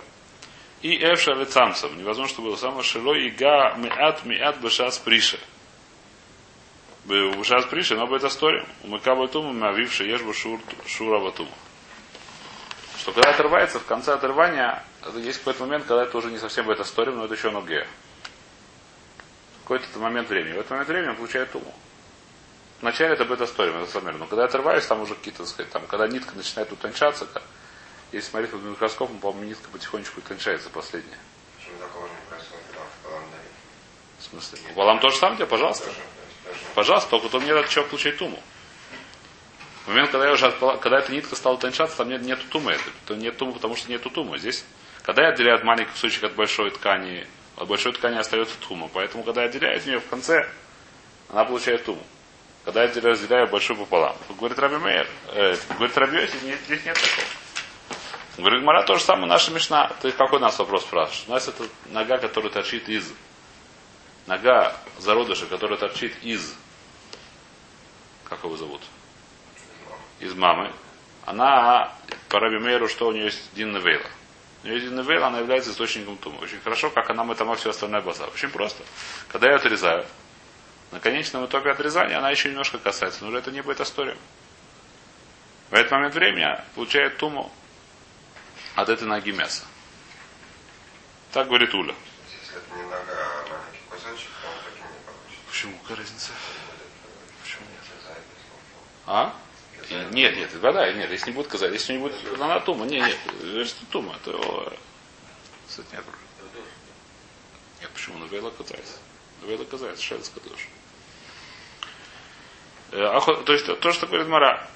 И 0.83 0.97
Эвша 0.97 1.33
лицамцем. 1.33 1.99
Невозможно, 1.99 2.33
чтобы 2.33 2.49
было 2.49 2.57
самое 2.57 2.83
шило 2.83 3.15
и 3.15 3.31
га 3.31 3.75
миат 3.77 4.25
миат 4.25 4.59
бешас 4.59 4.99
приша. 4.99 5.39
Бешас 7.05 7.67
приша, 7.67 7.97
но 7.97 8.15
это 8.15 8.29
история. 8.29 8.67
Умыка 8.85 9.15
батума 9.15 9.53
мавивши 9.53 10.05
ешь 10.05 10.23
бы 10.23 10.33
шур, 10.33 10.61
шура 10.87 11.19
батума. 11.19 11.51
Что 12.99 13.13
когда 13.13 13.31
отрывается, 13.31 13.81
в 13.81 13.87
конце 13.87 14.15
отрывания, 14.15 14.85
есть 15.17 15.39
какой-то 15.39 15.65
момент, 15.65 15.87
когда 15.87 16.05
это 16.05 16.17
уже 16.19 16.31
не 16.31 16.39
совсем 16.39 16.67
бета 16.67 16.83
история, 16.83 17.13
но 17.13 17.25
это 17.25 17.35
еще 17.35 17.51
ноге. 17.51 17.87
Какой-то 19.63 19.99
момент 19.99 20.29
времени. 20.29 20.53
В 20.55 20.59
этот 20.59 20.71
момент 20.71 20.89
времени 20.89 21.09
он 21.11 21.17
получает 21.17 21.51
туму. 21.53 21.75
Вначале 22.81 23.15
это 23.15 23.25
бета 23.25 23.45
история, 23.45 23.73
это 23.73 23.91
самер. 23.91 24.15
Но 24.15 24.27
когда 24.27 24.43
я 24.43 24.49
отрываюсь, 24.49 24.87
там 24.87 25.03
уже 25.03 25.15
какие-то, 25.15 25.41
так 25.41 25.49
сказать, 25.49 25.73
там, 25.73 25.87
когда 25.87 26.09
нитка 26.09 26.35
начинает 26.35 26.73
утончаться, 26.73 27.27
если 28.13 28.31
смотреть 28.31 28.51
под 28.51 28.63
микроскопом, 28.63 29.19
по-моему, 29.19 29.49
нитка 29.49 29.69
потихонечку 29.71 30.21
утончается 30.21 30.71
последняя. 30.71 31.19
Почему 31.59 31.79
такого 31.79 32.07
не 32.07 32.29
происходит, 32.29 32.65
когда 32.69 32.81
в? 32.85 34.21
В 34.21 34.25
смысле? 34.25 34.59
Валам 34.75 34.99
тоже 35.01 35.17
сам 35.17 35.37
тебе, 35.37 35.47
пожалуйста. 35.47 35.87
Тоже, 35.87 35.97
то 35.97 36.51
есть 36.51 36.63
даже 36.63 36.75
Пожалуйста, 36.75 37.11
только 37.11 37.29
то 37.29 37.41
мне 37.41 37.55
надо 37.55 37.71
что 37.71 37.85
получать 37.85 38.19
туму. 38.19 38.43
В 39.85 39.89
момент, 39.89 40.11
когда 40.11 40.27
я 40.27 40.33
уже 40.33 40.47
отпала- 40.47 40.79
когда 40.79 40.99
эта 40.99 41.13
нитка 41.13 41.37
стала 41.37 41.59
тончаться, 41.59 41.97
там 41.97 42.09
нет, 42.09 42.23
нету 42.23 42.43
тумы. 42.49 42.73
Это, 42.73 42.85
то 43.07 43.15
нет 43.15 43.37
тумы, 43.37 43.53
потому 43.53 43.77
что 43.77 43.91
нету 43.91 44.11
тумы. 44.11 44.39
Здесь, 44.39 44.65
когда 45.03 45.23
я 45.23 45.29
отделяю 45.31 45.57
от 45.57 45.89
кусочек 45.91 46.25
от 46.25 46.35
большой 46.35 46.71
ткани, 46.71 47.27
от 47.57 47.69
большой 47.69 47.93
ткани 47.93 48.17
остается 48.17 48.57
тума. 48.59 48.89
Поэтому, 48.93 49.23
когда 49.25 49.43
я 49.43 49.49
отделяю 49.49 49.79
из 49.79 49.87
нее 49.87 50.01
в 50.01 50.09
конце, 50.09 50.49
она 51.29 51.45
получает 51.45 51.85
туму. 51.85 52.03
Когда 52.65 52.85
я 52.85 52.93
разделяю 52.93 53.49
большой 53.49 53.77
пополам. 53.77 54.15
Говорит 54.29 54.59
Раби 54.59 54.77
Мейер, 54.77 55.09
э, 55.33 55.57
говорит 55.77 55.97
Раби 55.97 56.19
Йоси, 56.19 56.37
нет, 56.45 56.59
здесь 56.67 56.85
нет 56.85 56.95
такого. 56.95 57.27
Говорит, 58.37 58.63
Мара 58.63 58.83
то 58.83 58.95
же 58.95 59.03
самое, 59.03 59.27
наша 59.27 59.51
мешна. 59.51 59.91
Ты 60.01 60.13
какой 60.13 60.41
нас 60.41 60.59
вопрос 60.59 60.83
спрашиваешь? 60.83 61.25
У 61.27 61.31
нас 61.31 61.49
это 61.49 61.65
нога, 61.87 62.19
которая 62.19 62.51
торчит 62.51 62.89
из. 62.89 63.13
Нога 64.27 64.77
зародыша, 64.99 65.47
которая 65.47 65.79
торчит 65.79 66.15
из. 66.23 66.55
Как 68.25 68.45
его 68.45 68.57
зовут? 68.57 68.83
Из 70.21 70.35
мамы. 70.35 70.73
Она, 71.25 71.93
по 72.29 72.39
Раби 72.39 72.59
Мейеру, 72.59 72.89
что 72.89 73.09
у 73.09 73.13
нее 73.13 73.25
есть 73.25 73.55
Дин 73.55 73.73
Невейла. 73.73 74.07
Дин 74.63 74.95
Невейла, 74.95 75.29
она 75.29 75.39
является 75.39 75.71
источником 75.71 76.19
тумы. 76.19 76.39
Очень 76.41 76.61
хорошо, 76.61 76.91
как 76.91 77.09
она 77.11 77.25
мы 77.25 77.35
все 77.57 77.71
остальное 77.71 78.03
база. 78.03 78.27
Очень 78.27 78.51
просто. 78.51 78.83
Когда 79.29 79.49
я 79.49 79.57
отрезаю, 79.57 80.07
на 80.91 81.01
конечном 81.01 81.47
итоге 81.47 81.71
отрезания 81.71 82.19
она 82.19 82.31
еще 82.31 82.51
немножко 82.51 82.79
касается, 82.79 83.23
но 83.23 83.29
уже 83.29 83.39
это 83.39 83.51
не 83.51 83.63
будет 83.63 83.81
история. 83.81 84.17
В 85.71 85.75
этот 85.75 85.93
момент 85.93 86.15
времени 86.15 86.47
получает 86.75 87.17
туму 87.17 87.51
от 88.75 88.89
этой 88.89 89.07
ноги 89.07 89.31
мяса. 89.31 89.65
Так 91.33 91.47
говорит 91.47 91.73
Уля. 91.75 91.95
Если 92.29 92.57
это 92.57 92.77
не 92.77 92.83
нога, 92.83 92.97
а 92.99 93.49
маленький 93.49 93.79
кусочек, 93.89 94.31
то 94.43 94.49
он 94.49 94.55
таким 94.65 94.87
не 94.93 95.01
получится. 95.07 95.47
Почему? 95.49 95.79
Какая 95.83 95.97
разница? 95.99 96.31
Почему 97.43 97.63
не 97.71 97.77
отрезает, 97.79 98.25
если 98.37 98.51
он 99.07 99.17
А? 99.17 99.35
Нет, 99.91 100.37
нет, 100.37 100.55
вода, 100.57 100.93
нет, 100.93 101.11
если 101.11 101.31
не 101.31 101.37
будет 101.37 101.49
казать, 101.49 101.73
если 101.73 101.95
не 101.95 101.99
будет, 101.99 102.15
она 102.41 102.61
тума, 102.61 102.87
нет, 102.87 103.09
нет, 103.09 103.19
это 103.43 103.65
что 103.65 103.87
тума, 103.87 104.17
это, 104.17 104.37
о, 104.37 104.73
кстати, 105.69 105.89
нет. 105.93 106.05
Нет, 107.81 107.91
почему, 107.91 108.19
на 108.19 108.25
вейла 108.25 108.51
катается. 108.51 108.99
На 109.43 109.47
вейла. 109.47 109.65
Э, 112.93 113.17
ахо- 113.17 113.43
То 113.45 113.53
есть, 113.53 113.67
то, 113.81 113.93
что 113.93 114.07
говорит 114.07 114.29
Мара, 114.29 114.69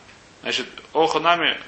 значит, 0.43 0.67
охонами, 0.93 1.61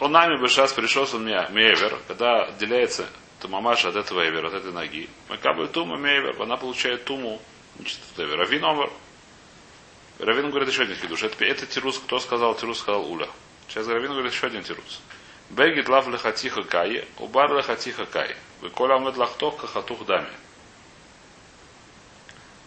онами 0.00 0.36
бы 0.40 0.48
сейчас 0.48 0.72
пришел 0.72 1.08
он 1.12 1.24
меня, 1.24 1.48
мейвер, 1.50 1.98
когда 2.08 2.44
отделяется 2.44 3.08
то 3.40 3.48
мамаша 3.48 3.90
от 3.90 3.96
этого 3.96 4.26
эвера, 4.26 4.48
от 4.48 4.54
этой 4.54 4.72
ноги. 4.72 5.08
Макабы 5.28 5.68
туму 5.68 5.96
мейвер, 5.96 6.40
она 6.40 6.56
получает 6.56 7.04
туму, 7.04 7.40
значит, 7.76 7.98
от 8.14 8.20
эвера. 8.20 8.38
Равин 8.38 8.64
омер, 8.64 8.90
Равин 10.18 10.50
говорит 10.50 10.68
еще 10.68 10.82
один 10.82 10.96
хидуш. 10.96 11.22
Это, 11.22 11.44
это 11.44 11.66
тирус, 11.66 11.98
кто 11.98 12.20
сказал, 12.20 12.54
тирус 12.54 12.78
сказал 12.78 13.10
Уля. 13.10 13.28
Сейчас 13.68 13.86
Равин 13.88 14.12
говорит 14.12 14.32
еще 14.32 14.46
один 14.46 14.62
тирус. 14.62 15.00
Бегит 15.50 15.88
лав 15.88 16.08
лехатиха 16.08 16.62
кае, 16.62 17.06
убар 17.18 17.54
лехатиха 17.54 18.06
кае. 18.06 18.36
Вы 18.60 18.70
коля 18.70 18.98
мед 18.98 19.16
лахтох 19.16 19.58
кахатух 19.58 20.06
дами. 20.06 20.30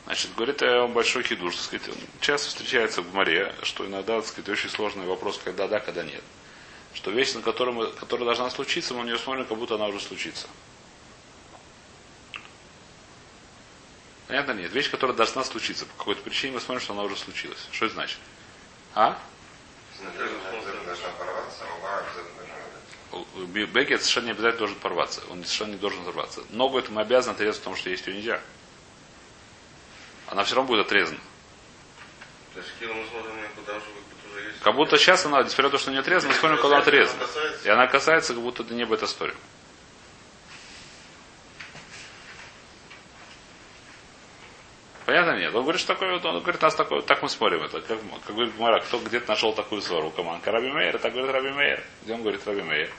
Значит, 0.05 0.33
говорит 0.35 0.61
э, 0.61 0.79
он 0.79 0.93
большой 0.93 1.23
хидуш, 1.23 1.55
так 1.55 1.65
сказать, 1.65 1.97
часто 2.21 2.47
встречается 2.47 3.01
в 3.01 3.13
море, 3.13 3.53
что 3.63 3.85
иногда, 3.85 4.17
так 4.17 4.27
сказать, 4.27 4.49
очень 4.49 4.69
сложный 4.69 5.05
вопрос, 5.05 5.39
когда 5.43 5.67
да, 5.67 5.79
когда 5.79 6.03
нет. 6.03 6.23
Что 6.93 7.11
вещь, 7.11 7.33
на 7.33 7.41
котором, 7.41 7.91
которая 7.95 8.25
должна 8.25 8.49
случиться, 8.49 8.93
мы 8.93 9.03
на 9.03 9.07
нее 9.07 9.17
смотрим, 9.17 9.45
как 9.45 9.57
будто 9.57 9.75
она 9.75 9.87
уже 9.87 9.99
случится. 9.99 10.47
Понятно? 14.27 14.51
Нет. 14.51 14.71
Вещь, 14.71 14.91
которая 14.91 15.15
должна 15.15 15.43
случиться. 15.43 15.85
По 15.85 15.97
какой-то 15.97 16.21
причине 16.21 16.53
мы 16.53 16.59
смотрим, 16.59 16.83
что 16.83 16.93
она 16.93 17.03
уже 17.03 17.15
случилась. 17.15 17.65
Что 17.71 17.85
это 17.85 17.95
значит? 17.95 18.19
А? 18.93 19.17
Бекет 23.45 24.01
совершенно 24.01 24.25
не 24.25 24.31
обязательно 24.31 24.59
должен 24.59 24.77
порваться. 24.77 25.21
Он 25.29 25.43
совершенно 25.43 25.71
не 25.71 25.77
должен 25.77 26.01
взорваться. 26.01 26.43
Ногу 26.49 26.77
это 26.77 26.91
мы 26.91 27.01
обязаны 27.01 27.33
отрезать, 27.33 27.61
потому 27.61 27.75
что 27.75 27.89
есть 27.89 28.05
ее 28.05 28.15
нельзя. 28.15 28.41
Она 30.27 30.43
все 30.43 30.55
равно 30.55 30.67
будет 30.67 30.85
отрезана. 30.85 31.19
Как 34.61 34.75
будто 34.75 34.97
сейчас 34.97 35.25
она, 35.25 35.41
несмотря 35.43 35.65
на 35.65 35.69
то, 35.69 35.77
что 35.77 35.91
не 35.91 35.97
отрезана, 35.97 36.33
мы 36.33 36.39
смотрим, 36.39 36.57
когда 36.57 36.77
она 36.77 36.83
отрезана. 36.83 37.23
И 37.63 37.69
она 37.69 37.87
касается, 37.87 38.33
как 38.33 38.43
будто 38.43 38.63
это 38.63 38.73
не 38.73 38.83
эта 38.83 39.05
история. 39.05 39.35
Понятно 45.57 45.63
нет? 45.63 45.63
Он 45.63 45.63
говорит, 45.63 45.81
что 45.81 45.93
такое, 45.93 46.13
он 46.13 46.41
говорит, 46.41 46.61
нас 46.61 46.75
такое, 46.75 47.01
так 47.01 47.21
мы 47.21 47.29
смотрим 47.29 47.63
это. 47.63 47.81
Как, 47.81 47.99
как 48.25 48.35
говорит 48.35 48.57
Мара, 48.57 48.79
кто 48.79 48.99
где-то 48.99 49.29
нашел 49.29 49.53
такую 49.53 49.81
свару 49.81 50.11
команду. 50.11 50.51
Раби 50.51 50.71
Мейер, 50.71 50.99
так 50.99 51.13
говорит 51.13 51.31
Раби 51.31 51.49
Мейер. 51.49 51.83
Где 52.03 52.13
он 52.13 52.21
говорит 52.21 52.45
Раби 52.45 52.61
Мейер? 52.61 52.91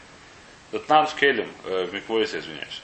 Тетнан 0.72 1.06
в 1.06 1.14
Келем, 1.14 1.50
э, 1.64 1.84
в 1.84 1.94
Миквоисе, 1.94 2.38
извиняюсь. 2.40 2.82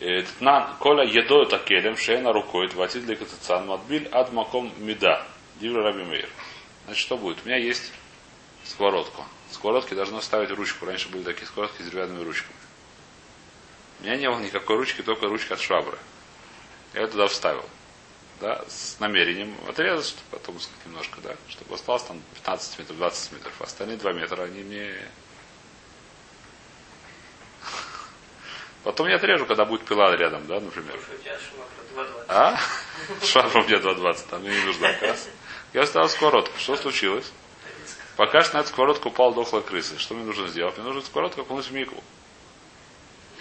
Э, 0.00 0.22
Тетнан, 0.22 0.76
Коля 0.78 1.04
едой 1.04 1.46
это 1.46 1.58
Келем, 1.58 1.96
шейна 1.96 2.32
рукой, 2.32 2.68
дватит 2.68 3.04
для 3.04 3.16
кацицан, 3.16 3.66
матбиль 3.66 4.08
ад 4.12 4.32
маком 4.32 4.72
меда. 4.78 5.26
Дивра 5.60 5.82
Раби 5.82 6.04
Мейер. 6.04 6.28
Значит, 6.84 7.02
что 7.02 7.16
будет? 7.16 7.38
У 7.44 7.48
меня 7.48 7.58
есть 7.58 7.92
сковородка. 8.64 9.22
Сковородки 9.50 9.94
должны 9.94 10.22
ставить 10.22 10.50
ручку. 10.50 10.86
Раньше 10.86 11.08
были 11.08 11.22
такие 11.22 11.46
сковородки 11.46 11.82
с 11.82 11.86
деревянными 11.86 12.22
ручками. 12.22 12.54
У 14.00 14.04
меня 14.04 14.16
не 14.16 14.30
было 14.30 14.38
никакой 14.38 14.76
ручки, 14.76 15.02
только 15.02 15.26
ручка 15.26 15.54
от 15.54 15.60
швабры. 15.60 15.98
Я 16.98 17.06
туда 17.06 17.28
вставил. 17.28 17.64
Да, 18.40 18.64
с 18.68 18.98
намерением 18.98 19.54
отрезать, 19.68 20.08
чтобы 20.08 20.22
потом 20.30 20.58
немножко, 20.84 21.20
да, 21.20 21.36
чтобы 21.48 21.74
осталось 21.76 22.02
там 22.02 22.20
15 22.34 22.78
метров, 22.80 22.96
20 22.96 23.32
метров. 23.32 23.52
А 23.60 23.64
Остальные 23.64 23.96
2 23.98 24.12
метра, 24.12 24.42
они 24.42 24.62
мне... 24.62 24.94
Потом 28.82 29.08
я 29.08 29.16
отрежу, 29.16 29.46
когда 29.46 29.64
будет 29.64 29.84
пила 29.84 30.16
рядом, 30.16 30.46
да, 30.46 30.60
например. 30.60 30.96
Потому 30.96 31.04
что 31.04 31.14
у 31.14 31.18
тебя 31.18 31.38
шумахра 31.38 32.14
2,20. 32.18 32.24
А? 32.28 32.60
Швабра 33.24 33.60
у 33.60 33.64
меня 33.64 33.78
2,20, 33.78 34.28
там 34.30 34.40
мне 34.42 34.50
не 34.50 34.64
нужна 34.64 34.92
как 34.92 35.02
раз. 35.02 35.28
Я 35.72 35.84
вставил 35.84 36.08
сковородку. 36.08 36.58
Что 36.58 36.76
случилось? 36.76 37.30
Пока 38.16 38.42
что 38.42 38.56
на 38.56 38.60
эту 38.60 38.70
сковородку 38.70 39.10
упала 39.10 39.34
дохлая 39.34 39.62
крыса. 39.62 39.98
Что 39.98 40.14
мне 40.14 40.24
нужно 40.24 40.48
сделать? 40.48 40.76
Мне 40.76 40.86
нужно 40.86 41.02
сковородку 41.02 41.42
окунуть 41.42 41.66
в 41.66 41.72
мику. 41.72 42.02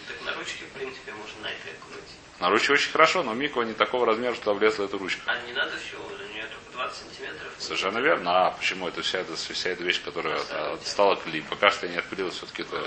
Так 0.07 0.21
на 0.25 0.33
ручке, 0.33 0.65
в 0.65 0.77
принципе, 0.77 1.11
можно 1.13 1.41
на 1.41 1.47
это 1.47 1.69
окунуть. 1.69 2.06
На 2.39 2.49
ручке 2.49 2.73
очень 2.73 2.91
хорошо, 2.91 3.23
но 3.23 3.33
мику 3.33 3.63
не 3.63 3.73
такого 3.73 4.05
размера, 4.05 4.35
что 4.35 4.53
влезла 4.53 4.85
эта 4.85 4.97
ручка. 4.97 5.21
А 5.25 5.39
не 5.47 5.53
надо 5.53 5.75
всего, 5.77 6.03
у 6.05 6.33
нее 6.33 6.43
только 6.43 6.71
20 6.73 6.97
сантиметров. 6.97 7.51
Совершенно 7.57 7.97
верно. 7.97 8.47
А 8.47 8.51
почему 8.51 8.87
это 8.87 9.01
вся 9.01 9.19
эта, 9.19 9.35
вся 9.35 9.69
эта 9.69 9.83
вещь, 9.83 10.03
которая 10.03 10.39
а, 10.51 10.77
стала 10.83 11.15
клей? 11.15 11.41
Пока 11.41 11.71
что 11.71 11.87
я 11.87 11.93
не 11.93 11.97
отпилила, 11.97 12.29
все-таки 12.29 12.61
это, 12.61 12.83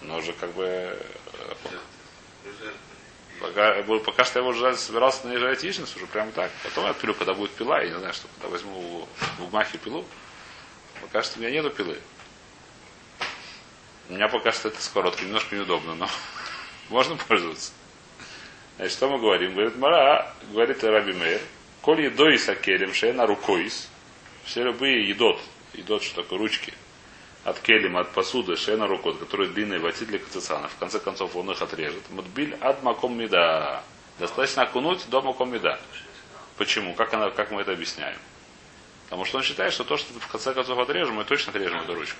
оно 0.00 0.18
уже 0.18 0.32
как 0.32 0.52
бы... 0.52 0.64
э, 0.64 0.98
Пока, 3.40 3.82
пока 4.04 4.24
что 4.24 4.38
я 4.38 4.40
его 4.44 4.50
уже 4.50 4.76
собирался 4.76 5.26
наезжать 5.26 5.62
яичницу, 5.62 5.96
уже 5.96 6.06
прямо 6.06 6.30
так. 6.32 6.50
Потом 6.62 6.84
я 6.84 6.90
отпилю, 6.90 7.14
когда 7.14 7.34
будет 7.34 7.50
пила, 7.50 7.80
я 7.82 7.88
не 7.90 7.98
знаю, 7.98 8.14
что 8.14 8.28
когда 8.36 8.48
возьму 8.48 9.06
в 9.38 9.50
гмахе 9.50 9.76
пилу. 9.78 10.06
Пока 11.02 11.22
что 11.22 11.38
у 11.38 11.42
меня 11.42 11.50
нету 11.50 11.70
пилы. 11.70 11.98
У 14.08 14.14
меня 14.14 14.28
пока 14.28 14.52
что 14.52 14.68
это 14.68 14.80
сковородка 14.80 15.24
немножко 15.24 15.54
неудобно, 15.56 15.94
но 15.96 16.08
можно 16.88 17.16
пользоваться. 17.16 17.72
Значит, 18.76 18.92
что 18.92 19.08
мы 19.08 19.18
говорим? 19.18 19.52
Говорит 19.52 19.76
Мара, 19.76 20.34
говорит 20.50 20.84
Раби 20.84 21.12
Мейр, 21.12 21.40
коль 21.80 22.02
едой 22.02 22.38
сакелем 22.38 22.92
шена 22.92 23.26
рукойс, 23.26 23.88
все 24.44 24.64
любые 24.64 25.08
едот, 25.08 25.40
едот, 25.72 26.02
что 26.02 26.22
такое 26.22 26.38
ручки, 26.38 26.74
от 27.44 27.58
келем, 27.60 27.96
от 27.96 28.10
посуды, 28.12 28.56
шена 28.56 28.86
рукот, 28.86 29.18
которые 29.18 29.50
длинные 29.50 29.78
ватит 29.78 30.08
для 30.08 30.18
кацицана. 30.18 30.68
В 30.68 30.76
конце 30.76 30.98
концов 30.98 31.34
он 31.36 31.50
их 31.50 31.62
отрежет. 31.62 32.10
Мудбиль 32.10 32.56
ад 32.60 32.82
маком 32.82 33.16
меда. 33.16 33.82
Достаточно 34.18 34.62
окунуть 34.64 35.08
до 35.08 35.22
маком 35.22 35.52
меда. 35.52 35.78
Почему? 36.56 36.94
Как, 36.94 37.12
она, 37.14 37.30
как 37.30 37.50
мы 37.50 37.62
это 37.62 37.72
объясняем? 37.72 38.18
Потому 39.04 39.24
что 39.24 39.38
он 39.38 39.44
считает, 39.44 39.72
что 39.72 39.84
то, 39.84 39.96
что 39.96 40.12
в 40.18 40.26
конце 40.26 40.52
концов 40.52 40.78
отрежем, 40.78 41.14
мы 41.14 41.24
точно 41.24 41.50
отрежем 41.50 41.80
эту 41.80 41.94
ручку. 41.94 42.18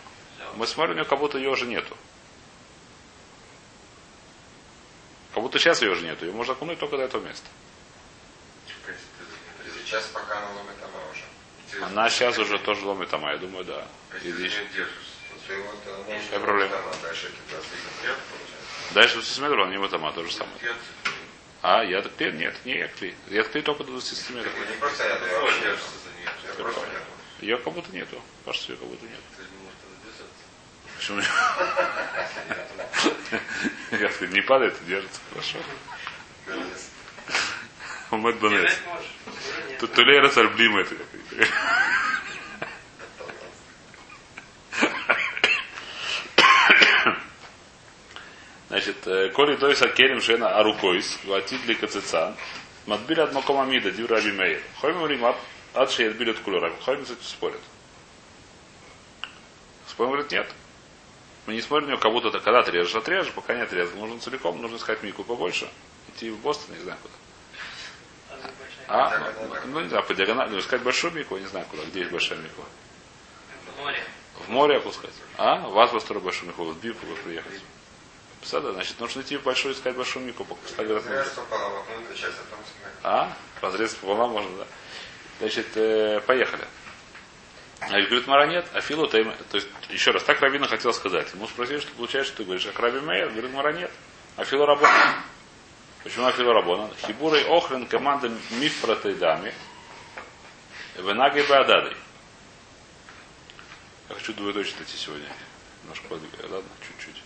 Мы 0.57 0.67
смотрим, 0.67 0.95
у 0.95 0.99
него 0.99 1.07
как 1.07 1.19
будто 1.19 1.39
ее 1.39 1.51
уже 1.51 1.67
нету. 1.67 1.97
Как 5.35 5.36
будто 5.47 5.61
сейчас 5.61 5.81
ее 5.81 5.93
уже 5.93 6.03
нету. 6.05 6.27
Ее 6.27 6.33
можно 6.33 6.55
окунуть 6.55 6.79
только 6.81 6.97
до 6.97 7.05
этого 7.05 7.25
места. 7.25 7.47
Сейчас 9.85 10.05
пока 10.07 10.39
она 10.39 10.49
ломит 10.51 10.77
ама 10.83 11.01
уже. 11.13 11.85
Она 11.85 12.11
сейчас 12.11 12.37
уже 12.39 12.59
тоже 12.59 12.85
ломит 12.85 13.13
ама, 13.15 13.31
я 13.31 13.39
думаю, 13.39 13.65
да. 13.65 13.87
Она 14.11 14.19
Какая 16.25 16.41
проблема? 16.41 16.77
ама, 16.79 16.93
Дальше 17.01 17.29
это 17.29 17.37
Я 17.55 17.61
получается. 17.61 18.95
Дальше 18.95 19.15
20 19.15 19.29
сантиметров, 19.31 19.67
он 19.67 19.71
не 19.71 19.77
ама, 19.77 20.13
то 20.13 20.25
же 20.25 20.33
самое. 20.33 20.57
А, 21.63 21.85
я 21.85 22.03
кли? 22.03 22.33
Нет, 22.33 22.57
не 22.65 22.79
я 22.79 22.89
кли. 22.89 23.15
Я 23.29 23.45
кли 23.45 23.63
только 23.63 23.85
до 23.85 23.93
20 23.93 24.19
сантиметров. 24.19 24.53
Ее 27.41 27.59
как 27.59 27.73
будто 27.73 27.93
нету. 27.93 28.21
Кажется, 28.45 28.73
ее 28.73 28.79
как 28.79 28.89
будто 28.89 29.05
нет. 29.05 29.21
Ты 29.37 29.43
не 29.43 29.63
можешь 29.63 29.79
туда 29.81 29.95
держаться. 30.03 30.96
Почему? 31.07 31.21
Не 34.33 34.43
падает, 34.43 34.75
держится. 34.87 35.21
Хорошо. 35.31 35.59
Умет. 38.11 38.81
Тут 39.79 39.93
Тулейра 39.93 40.29
Царблима 40.29 40.81
это 40.81 40.97
Значит, 48.69 49.07
э, 49.07 49.29
коли 49.31 49.57
той 49.57 49.77
сакерим 49.77 50.21
шена 50.21 50.59
арукойс, 50.59 51.19
ватит 51.25 51.65
ли 51.67 51.75
кацицан, 51.75 52.37
матбили 52.87 53.21
от 53.21 53.33
макома 53.33 53.65
мида, 53.65 53.93
див 53.93 54.11
раби 54.11 54.33
мейр. 54.33 54.61
Хойм 54.81 54.99
говорим, 54.99 55.25
ад 55.75 55.91
шеет 55.91 56.17
билет 56.17 56.39
кулера. 56.41 56.73
Хойм, 56.85 57.07
спорят. 57.07 57.61
Спорим, 59.87 60.11
говорит, 60.11 60.33
нет. 60.33 60.53
Мы 61.47 61.55
не 61.55 61.63
смотрим 61.63 61.87
на 61.87 61.91
него, 61.93 62.01
как 62.01 62.13
будто 62.13 62.29
это 62.29 62.41
когда 62.41 62.61
отрежешь, 62.61 62.95
отрежешь, 62.95 63.33
пока 63.33 63.55
не 63.55 63.63
отрезал. 63.63 63.97
Нужно 63.99 64.19
целиком, 64.19 64.61
нужно 64.61 64.77
искать 64.77 65.03
мику 65.03 65.23
побольше. 65.23 65.71
Идти 66.09 66.31
в 66.31 66.39
Бостон, 66.39 66.75
не 66.75 66.83
знаю 66.83 66.99
куда. 67.01 67.15
А? 68.89 69.19
Ну, 69.19 69.55
ну, 69.67 69.81
не 69.81 69.89
знаю, 69.89 70.05
по 70.05 70.15
диагонали. 70.15 70.51
Ну, 70.51 70.59
искать 70.59 70.83
большую 70.83 71.13
мику, 71.13 71.37
я 71.37 71.43
не 71.43 71.49
знаю 71.49 71.67
куда. 71.71 71.85
Где 71.85 72.01
есть 72.01 72.13
большая 72.13 72.39
мику? 72.39 72.63
В 73.77 73.81
море. 73.81 74.05
В 74.35 74.49
море 74.49 74.77
опускать. 74.77 75.15
А? 75.39 75.61
Вас 75.69 75.91
построить 75.91 76.23
большую 76.23 76.49
мику. 76.49 76.65
В 76.65 76.81
Бипу 76.81 77.07
вы 77.07 77.15
приехать. 77.17 77.61
Сада, 78.43 78.73
значит, 78.73 78.99
нужно 79.01 79.23
идти 79.23 79.37
в 79.37 79.43
большую, 79.43 79.75
искать 79.75 79.97
большую 79.97 80.25
мику. 80.25 80.45
в 80.45 81.93
одну 81.93 82.15
часть, 82.15 82.37
а. 83.03 83.23
А? 83.23 83.37
Разрез 83.61 83.95
пополам 83.95 84.31
можно, 84.31 84.57
да. 84.59 84.67
Значит, 85.41 85.67
э, 85.75 86.21
поехали. 86.27 86.65
А 87.81 87.89
говорит, 87.89 88.27
Мара 88.27 88.47
нет, 88.47 88.67
а 88.73 88.81
Филу. 88.81 89.07
То 89.07 89.19
есть, 89.19 89.69
еще 89.91 90.11
раз, 90.11 90.23
так 90.25 90.41
Равина 90.41 90.67
хотел 90.67 90.93
сказать. 90.93 91.33
Ему 91.35 91.47
спросили, 91.47 91.81
что 91.81 91.93
получается, 91.93 92.33
что 92.33 92.39
ты 92.39 92.45
говоришь, 92.45 92.67
а 92.67 92.81
Раби 92.81 93.01
Мейер, 93.01 93.31
говорит, 93.31 93.53
Мара 93.53 93.73
нет. 93.73 93.91
А 94.37 94.45
Филу 94.45 94.67
Рабона. 94.67 95.23
Почему 96.03 96.27
Афилу 96.27 96.53
Рабона? 96.53 96.89
Хибурой 97.05 97.43
Охрен 97.45 97.87
команда 97.87 98.31
Мифратайдами. 98.51 99.53
Венаги 100.97 101.41
Беададой. 101.41 101.97
Я 104.09 104.15
хочу 104.15 104.33
двоеточие 104.35 104.77
найти 104.77 104.97
сегодня. 104.97 105.27
Немножко 105.83 106.07
подвигаю. 106.07 106.53
Ладно, 106.53 106.71
чуть-чуть. 106.87 107.23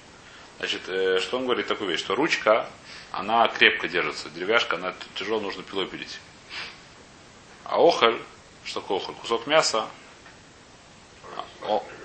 Значит, 0.58 0.88
э, 0.88 1.20
что 1.20 1.36
он 1.36 1.44
говорит 1.44 1.66
такую 1.66 1.90
вещь, 1.90 2.00
что 2.00 2.14
ручка, 2.14 2.70
она 3.12 3.46
крепко 3.48 3.86
держится, 3.88 4.30
деревяшка, 4.30 4.76
она 4.76 4.94
тяжело, 5.14 5.40
нужно 5.40 5.62
пилой 5.62 5.86
пилить. 5.86 6.18
А 7.64 7.76
охоль, 7.76 8.20
что 8.64 8.80
такое 8.80 8.98
охоль? 8.98 9.14
Кусок 9.16 9.46
мяса, 9.46 9.88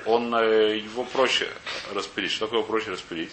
он, 0.05 0.33
э, 0.35 0.77
его 0.77 1.03
проще 1.03 1.49
распилить. 1.93 2.31
Что 2.31 2.47
такое 2.47 2.63
проще 2.63 2.91
распилить? 2.91 3.31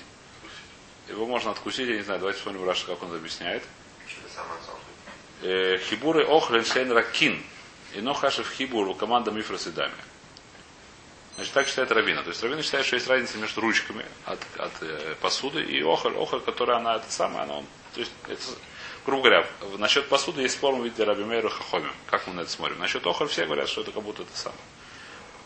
Его 1.08 1.26
можно 1.26 1.50
откусить, 1.50 1.88
я 1.88 1.96
не 1.96 2.02
знаю, 2.02 2.20
давайте 2.20 2.38
посмотрим 2.38 2.64
Раша, 2.66 2.86
как 2.86 3.02
он 3.02 3.08
это 3.08 3.18
объясняет. 3.18 3.62
Э, 5.42 5.78
Хибуры 5.78 6.24
охлен 6.24 6.64
шейн 6.64 6.92
ракин. 6.92 7.42
И 7.94 8.00
но 8.00 8.14
хашев 8.14 8.50
хибуру 8.50 8.94
команда 8.94 9.30
мифрос 9.32 9.66
и 9.66 9.70
дами. 9.70 9.92
Значит, 11.34 11.52
так 11.52 11.66
считает 11.66 11.90
Равина. 11.92 12.22
То 12.22 12.30
есть 12.30 12.42
Равина 12.42 12.62
считает, 12.62 12.86
что 12.86 12.96
есть 12.96 13.08
разница 13.08 13.36
между 13.38 13.60
ручками 13.60 14.04
от, 14.24 14.38
от 14.58 14.72
э, 14.82 15.14
посуды 15.20 15.62
и 15.62 15.82
охоль. 15.82 16.16
Охоль, 16.16 16.40
которая 16.40 16.78
она 16.78 16.96
это 16.96 17.10
самое, 17.10 17.42
она, 17.42 17.58
он, 17.58 17.66
то 17.94 18.00
есть, 18.00 18.12
это, 18.28 18.40
грубо 19.04 19.22
говоря, 19.24 19.46
в- 19.60 19.78
насчет 19.78 20.08
посуды 20.08 20.42
есть 20.42 20.54
спор, 20.54 20.74
мы 20.76 20.84
видели 20.84 21.02
Раби 21.04 21.24
Мейру 21.24 21.50
Хахоми. 21.50 21.90
Как 22.06 22.26
мы 22.26 22.34
на 22.34 22.42
это 22.42 22.50
смотрим? 22.50 22.78
Насчет 22.78 23.06
охоль 23.06 23.28
все 23.28 23.44
говорят, 23.44 23.68
что 23.68 23.80
это 23.82 23.92
как 23.92 24.02
будто 24.02 24.22
это 24.22 24.36
самое. 24.36 24.60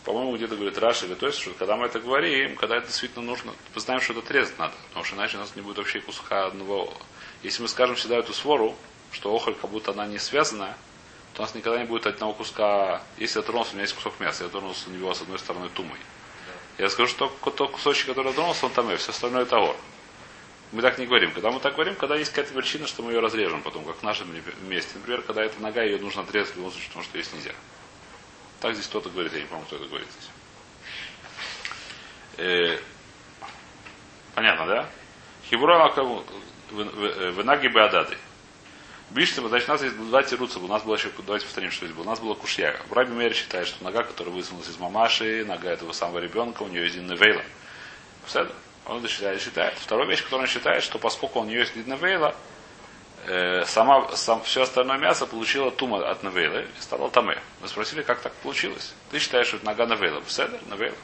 По-моему, 0.07 0.37
где-то 0.37 0.55
говорит 0.55 0.77
Раши 0.77 1.05
или 1.05 1.15
то 1.15 1.27
есть, 1.27 1.37
что 1.37 1.51
когда 1.51 1.75
мы 1.75 1.85
это 1.85 1.99
говорим, 1.99 2.55
когда 2.55 2.77
это 2.77 2.87
действительно 2.87 3.25
нужно, 3.25 3.51
мы 3.75 3.81
знаем, 3.81 3.99
что 3.99 4.13
это 4.13 4.21
отрезать 4.21 4.57
надо, 4.57 4.73
потому 4.87 5.03
что 5.03 5.17
иначе 5.17 5.35
у 5.35 5.41
нас 5.41 5.53
не 5.57 5.61
будет 5.61 5.79
вообще 5.79 5.99
куска 5.99 6.45
одного. 6.45 6.93
Если 7.43 7.61
мы 7.61 7.67
скажем 7.67 7.97
всегда 7.97 8.15
эту 8.15 8.31
свору, 8.31 8.77
что 9.11 9.35
охоль 9.35 9.53
как 9.55 9.69
будто 9.69 9.91
она 9.91 10.07
не 10.07 10.17
связанная, 10.17 10.77
то 11.33 11.41
у 11.41 11.45
нас 11.45 11.53
никогда 11.55 11.79
не 11.79 11.85
будет 11.85 12.07
одного 12.07 12.31
куска. 12.31 13.01
Если 13.17 13.39
я 13.39 13.43
тронулся, 13.43 13.71
у 13.71 13.73
меня 13.73 13.81
есть 13.81 13.95
кусок 13.95 14.17
мяса, 14.21 14.45
я 14.45 14.49
тронулся 14.49 14.89
у 14.89 14.93
него 14.93 15.13
с 15.13 15.21
одной 15.21 15.39
стороны 15.39 15.67
тумой. 15.67 15.99
Я 16.77 16.87
скажу, 16.87 17.09
что 17.09 17.27
тот 17.43 17.71
кусочек, 17.71 18.07
который 18.07 18.31
тронулся, 18.31 18.65
он 18.65 18.71
там 18.71 18.89
и 18.89 18.95
все 18.95 19.11
остальное 19.11 19.43
ор. 19.43 19.75
Мы 20.71 20.83
так 20.83 20.99
не 20.99 21.05
говорим. 21.05 21.33
Когда 21.33 21.51
мы 21.51 21.59
так 21.59 21.73
говорим, 21.73 21.95
когда 21.95 22.15
есть 22.15 22.31
какая-то 22.31 22.53
причина, 22.53 22.87
что 22.87 23.03
мы 23.03 23.11
ее 23.11 23.19
разрежем 23.19 23.61
потом, 23.61 23.83
как 23.83 23.97
в 23.97 24.03
нашем 24.03 24.29
месте. 24.69 24.91
Например, 24.95 25.21
когда 25.21 25.43
эта 25.43 25.61
нога, 25.61 25.83
ее 25.83 25.97
нужно 25.97 26.21
отрезать 26.21 26.53
в 26.53 26.55
любом 26.55 26.71
случае, 26.71 26.87
потому 26.87 27.03
что 27.03 27.17
есть 27.17 27.33
нельзя. 27.33 27.51
Так 28.59 28.73
здесь 28.73 28.87
кто-то 28.87 29.09
говорит, 29.09 29.33
я 29.33 29.41
не 29.41 29.45
помню, 29.45 29.65
кто 29.65 29.75
это 29.75 29.85
говорит 29.85 30.07
здесь. 30.11 30.29
Э, 32.37 32.79
понятно, 34.35 34.65
да? 34.65 34.89
Хибура 35.49 35.93
венаги 36.71 37.67
беадады. 37.67 38.17
Бишли, 39.09 39.47
значит, 39.47 39.69
у 39.69 39.71
нас 39.71 39.81
есть 39.81 39.97
два 39.97 40.21
тируца. 40.23 40.59
У 40.59 40.67
нас 40.67 40.83
было 40.83 40.95
еще, 40.95 41.09
давайте 41.25 41.45
повторим, 41.45 41.71
что 41.71 41.85
здесь 41.85 41.95
было. 41.95 42.03
У 42.03 42.07
нас 42.07 42.19
была 42.19 42.35
кушья. 42.35 42.75
Раби 42.91 43.13
Мейер 43.13 43.33
считает, 43.33 43.67
что 43.67 43.81
нога, 43.83 44.03
которая 44.03 44.33
высунулась 44.33 44.67
из 44.67 44.77
мамаши, 44.77 45.45
нога 45.45 45.71
этого 45.71 45.93
самого 45.93 46.19
ребенка, 46.19 46.63
у 46.63 46.67
нее 46.67 46.83
есть 46.83 46.95
динневейла. 46.95 47.41
Все? 48.25 48.47
Он 48.85 48.99
это 48.99 49.07
считает, 49.07 49.41
считает. 49.41 49.75
Вторая 49.77 50.07
вещь, 50.07 50.23
которую 50.23 50.41
он 50.41 50.49
считает, 50.49 50.83
что 50.83 50.99
поскольку 50.99 51.39
у 51.39 51.45
нее 51.45 51.59
есть 51.59 51.73
динневейла, 51.73 52.35
э, 53.27 53.65
сама, 53.65 54.15
сам, 54.15 54.41
все 54.43 54.63
остальное 54.63 54.97
мясо 54.97 55.25
получило 55.25 55.69
тума 55.69 56.09
от 56.09 56.23
навейлы 56.23 56.67
и 56.77 56.81
стало 56.81 57.09
таме. 57.11 57.41
Мы 57.61 57.67
спросили, 57.67 58.01
как 58.01 58.21
так 58.21 58.33
получилось. 58.35 58.93
Ты 59.11 59.19
считаешь, 59.19 59.47
что 59.47 59.57
это 59.57 59.65
нога 59.65 59.85
навейла. 59.85 60.21
Бседер, 60.21 60.59
навейла. 60.67 60.95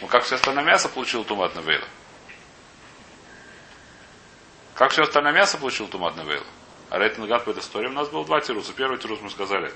Ну 0.00 0.08
как 0.08 0.24
все 0.24 0.36
остальное 0.36 0.64
мясо 0.64 0.88
получило 0.88 1.24
тума 1.24 1.46
от 1.46 1.54
навейла? 1.54 1.86
Как 4.74 4.90
все 4.90 5.02
остальное 5.02 5.32
мясо 5.32 5.56
получило 5.58 5.88
тума 5.88 6.08
от 6.08 6.16
навейла? 6.16 6.46
А 6.88 6.98
Рейт 6.98 7.18
Нагат 7.18 7.44
по 7.44 7.50
этой 7.50 7.60
истории 7.60 7.88
у 7.88 7.92
нас 7.92 8.08
было 8.08 8.24
два 8.24 8.40
тируса. 8.40 8.72
Первый 8.72 8.98
тирус 8.98 9.20
мы 9.20 9.30
сказали, 9.30 9.72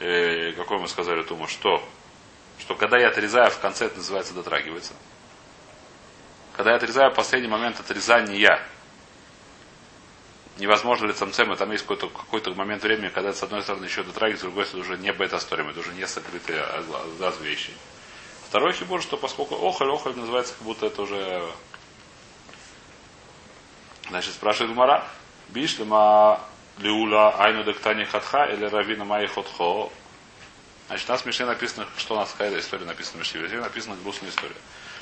э, 0.00 0.52
какой 0.52 0.78
мы 0.78 0.88
сказали 0.88 1.22
Туму, 1.22 1.46
что, 1.46 1.82
что 2.58 2.74
когда 2.74 2.98
я 2.98 3.08
отрезаю, 3.08 3.50
в 3.50 3.58
конце 3.58 3.86
это 3.86 3.96
называется 3.96 4.34
дотрагивается. 4.34 4.92
Когда 6.56 6.70
я 6.70 6.76
отрезаю 6.76 7.12
последний 7.12 7.48
момент 7.48 7.80
отрезания, 7.80 8.60
невозможно 10.58 11.06
ли 11.06 11.12
цамцем, 11.12 11.54
там 11.56 11.70
есть 11.72 11.84
какой-то 11.84 12.08
какой 12.08 12.54
момент 12.54 12.82
времени, 12.82 13.08
когда 13.08 13.32
с 13.32 13.42
одной 13.42 13.62
стороны 13.62 13.84
еще 13.84 14.02
дотрагивается, 14.02 14.46
с 14.46 14.48
другой 14.48 14.66
стороны 14.66 14.88
уже 14.88 14.98
не 14.98 15.12
бета-сторим, 15.12 15.68
это 15.68 15.80
уже 15.80 15.92
не 15.94 16.06
сокрытые 16.06 16.64
глаз- 16.86 17.06
глаз 17.18 17.40
вещи. 17.40 17.72
Второй 18.48 18.72
хибур, 18.72 19.02
что 19.02 19.16
поскольку 19.16 19.56
охоль, 19.56 19.90
охоль 19.90 20.16
называется, 20.16 20.54
как 20.54 20.62
будто 20.62 20.86
это 20.86 21.02
уже 21.02 21.42
Значит, 24.08 24.34
спрашивает 24.34 24.72
Гмара, 24.74 25.04
Бишлема 25.48 26.40
Лиула 26.78 27.34
Айну 27.38 27.64
Дектани 27.64 28.04
Хатха 28.04 28.44
или 28.44 28.64
Равина 28.66 29.04
Майи 29.04 29.26
Хотхо. 29.26 29.90
Значит, 30.88 31.08
у 31.08 31.12
нас 31.12 31.22
в 31.22 31.26
Мишне 31.26 31.46
написано, 31.46 31.86
что 31.96 32.14
у 32.14 32.18
нас 32.18 32.30
какая 32.30 32.58
история 32.58 32.84
написана 32.84 33.16
в 33.16 33.20
Мишне. 33.20 33.40
В 33.40 33.44
Мишне 33.44 33.60
написана 33.60 33.96
грустная 34.02 34.30
история. 34.30 34.54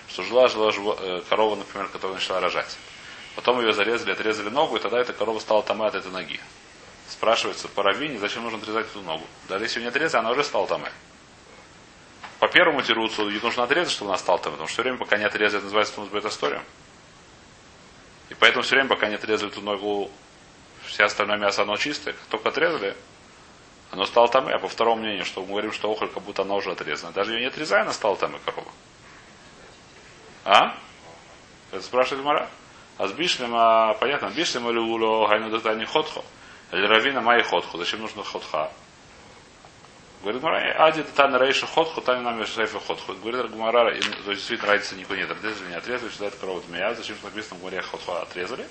Что 0.09 0.23
жила, 0.23 0.49
жила 0.49 0.71
живо- 0.71 0.97
э, 1.01 1.23
корова, 1.29 1.57
например, 1.57 1.89
которая 1.89 2.19
начала 2.19 2.41
рожать. 2.41 2.77
Потом 3.35 3.61
ее 3.61 3.73
зарезали, 3.73 4.13
отрезали 4.13 4.51
ногу, 4.51 4.77
и 4.77 4.81
тогда 4.81 5.01
эта 5.01 5.13
корова 5.13 5.39
стала 5.39 5.63
тамэ 5.63 5.87
от 5.87 5.95
этой 5.95 6.11
ноги. 6.11 6.41
Спрашивается, 7.09 7.69
по 7.69 7.83
раввине, 7.83 8.19
зачем 8.19 8.43
нужно 8.43 8.59
отрезать 8.59 8.87
эту 8.87 9.01
ногу? 9.03 9.25
Даже 9.49 9.65
если 9.65 9.81
ее 9.81 9.85
не 9.85 9.89
отрезать, 9.89 10.15
она 10.17 10.31
уже 10.31 10.45
стала 10.45 10.67
тамэ. 10.67 10.91
По 12.39 12.49
первому 12.49 12.83
тируцу 12.83 13.29
ее 13.29 13.41
нужно 13.41 13.63
отрезать, 13.63 13.93
чтобы 13.93 14.11
она 14.11 14.19
стала 14.19 14.39
тамэ, 14.39 14.53
потому 14.53 14.69
что 14.69 14.75
все 14.75 14.83
время, 14.83 14.99
пока 14.99 15.17
не 15.17 15.25
отрезать, 15.25 15.59
это 15.59 15.65
называется 15.65 15.95
тумус 15.95 16.11
бета 16.11 16.63
И 18.29 18.35
поэтому 18.35 18.63
все 18.63 18.75
время, 18.75 18.89
пока 18.89 19.09
не 19.09 19.15
отрезали 19.15 19.51
эту 19.51 19.61
ногу, 19.61 20.11
Все 20.87 21.05
остальное 21.05 21.39
мясо, 21.39 21.63
оно 21.63 21.77
чистое. 21.77 22.15
Только 22.29 22.49
отрезали, 22.49 22.97
оно 23.93 24.07
стало 24.07 24.29
там, 24.29 24.49
а 24.49 24.59
по 24.59 24.69
второму 24.69 25.03
мнению, 25.03 25.25
что 25.25 25.43
мы 25.43 25.49
говорим, 25.49 25.71
что 25.73 25.91
охоль 25.91 26.09
как 26.09 26.23
будто 26.23 26.43
оно 26.43 26.57
уже 26.57 26.73
отрезано. 26.73 27.13
Даже 27.13 27.35
ее 27.35 27.41
не 27.41 27.47
отрезая, 27.47 27.83
она 27.83 27.93
стала 27.93 28.17
там 28.17 28.35
и 28.35 28.39
корова. 28.41 28.73
А? 30.45 30.77
Это 31.71 31.83
спрашивает 31.83 32.25
Мара. 32.25 32.49
А 33.03 33.09
с 33.09 33.13
бишлема, 33.15 33.97
понятно, 33.99 34.31
бишлема 34.31 34.71
люло 34.71 35.27
гайну 35.27 35.51
датани 35.51 35.85
ходхо. 35.85 36.23
Или 36.71 36.87
равина 36.87 37.21
май 37.21 37.43
ходху. 37.43 37.77
Зачем 37.77 38.01
нужно 38.01 38.23
ходха? 38.23 38.71
Говорит 40.21 40.41
Гмара, 40.41 40.87
ади 40.87 41.03
тан 41.03 41.35
рейша 41.35 41.67
ходху, 41.67 42.01
тани 42.01 42.23
нам 42.23 42.47
шейфа 42.47 42.79
ходху. 42.79 43.15
Говорит 43.15 43.51
Гмара, 43.51 43.91
то 43.91 43.97
есть 43.97 44.27
действительно 44.27 44.71
разница 44.71 44.95
никакой 44.95 45.17
нет. 45.17 45.29
Отрезали, 45.33 45.71
не 45.71 45.75
отрезали, 45.75 46.11
что 46.11 46.27
это 46.27 46.37
корова 46.37 46.61
змея. 46.61 46.95
Зачем 46.95 47.17
написано 47.25 47.57
в 47.57 47.63
Гмаре 47.63 47.83
ходху 47.83 48.13
отрезали? 48.13 48.69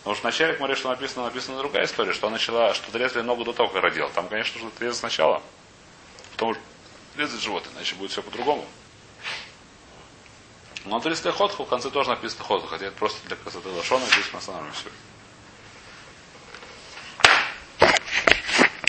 Потому 0.00 0.14
что 0.14 0.22
вначале 0.24 0.56
Гмаре, 0.58 0.74
что 0.74 0.90
написано, 0.90 1.24
написана 1.24 1.56
другая 1.56 1.86
история, 1.86 2.12
что 2.12 2.26
она 2.26 2.36
начала, 2.36 2.74
что 2.74 2.88
отрезали 2.88 3.22
ногу 3.22 3.44
до 3.44 3.54
того, 3.54 3.70
как 3.70 3.82
родила. 3.82 4.10
Там, 4.10 4.28
конечно, 4.28 4.60
нужно 4.60 4.76
отрезать 4.76 4.98
сначала. 4.98 5.42
Потому 6.32 6.52
что 6.52 6.62
резать 7.16 7.40
живот, 7.40 7.64
иначе 7.74 7.94
будет 7.94 8.10
все 8.10 8.20
по-другому. 8.20 8.66
Но 10.84 10.96
отрезали 10.96 11.32
ходху, 11.32 11.64
в 11.64 11.68
конце 11.68 11.90
тоже 11.90 12.10
написано 12.10 12.44
ходху, 12.44 12.68
хотя 12.68 12.86
это 12.86 12.96
просто 12.96 13.26
для 13.28 13.36
красоты 13.36 13.68
лошона, 13.68 14.06
здесь 14.10 14.32
мы 14.32 14.38
остановимся. 14.38 14.88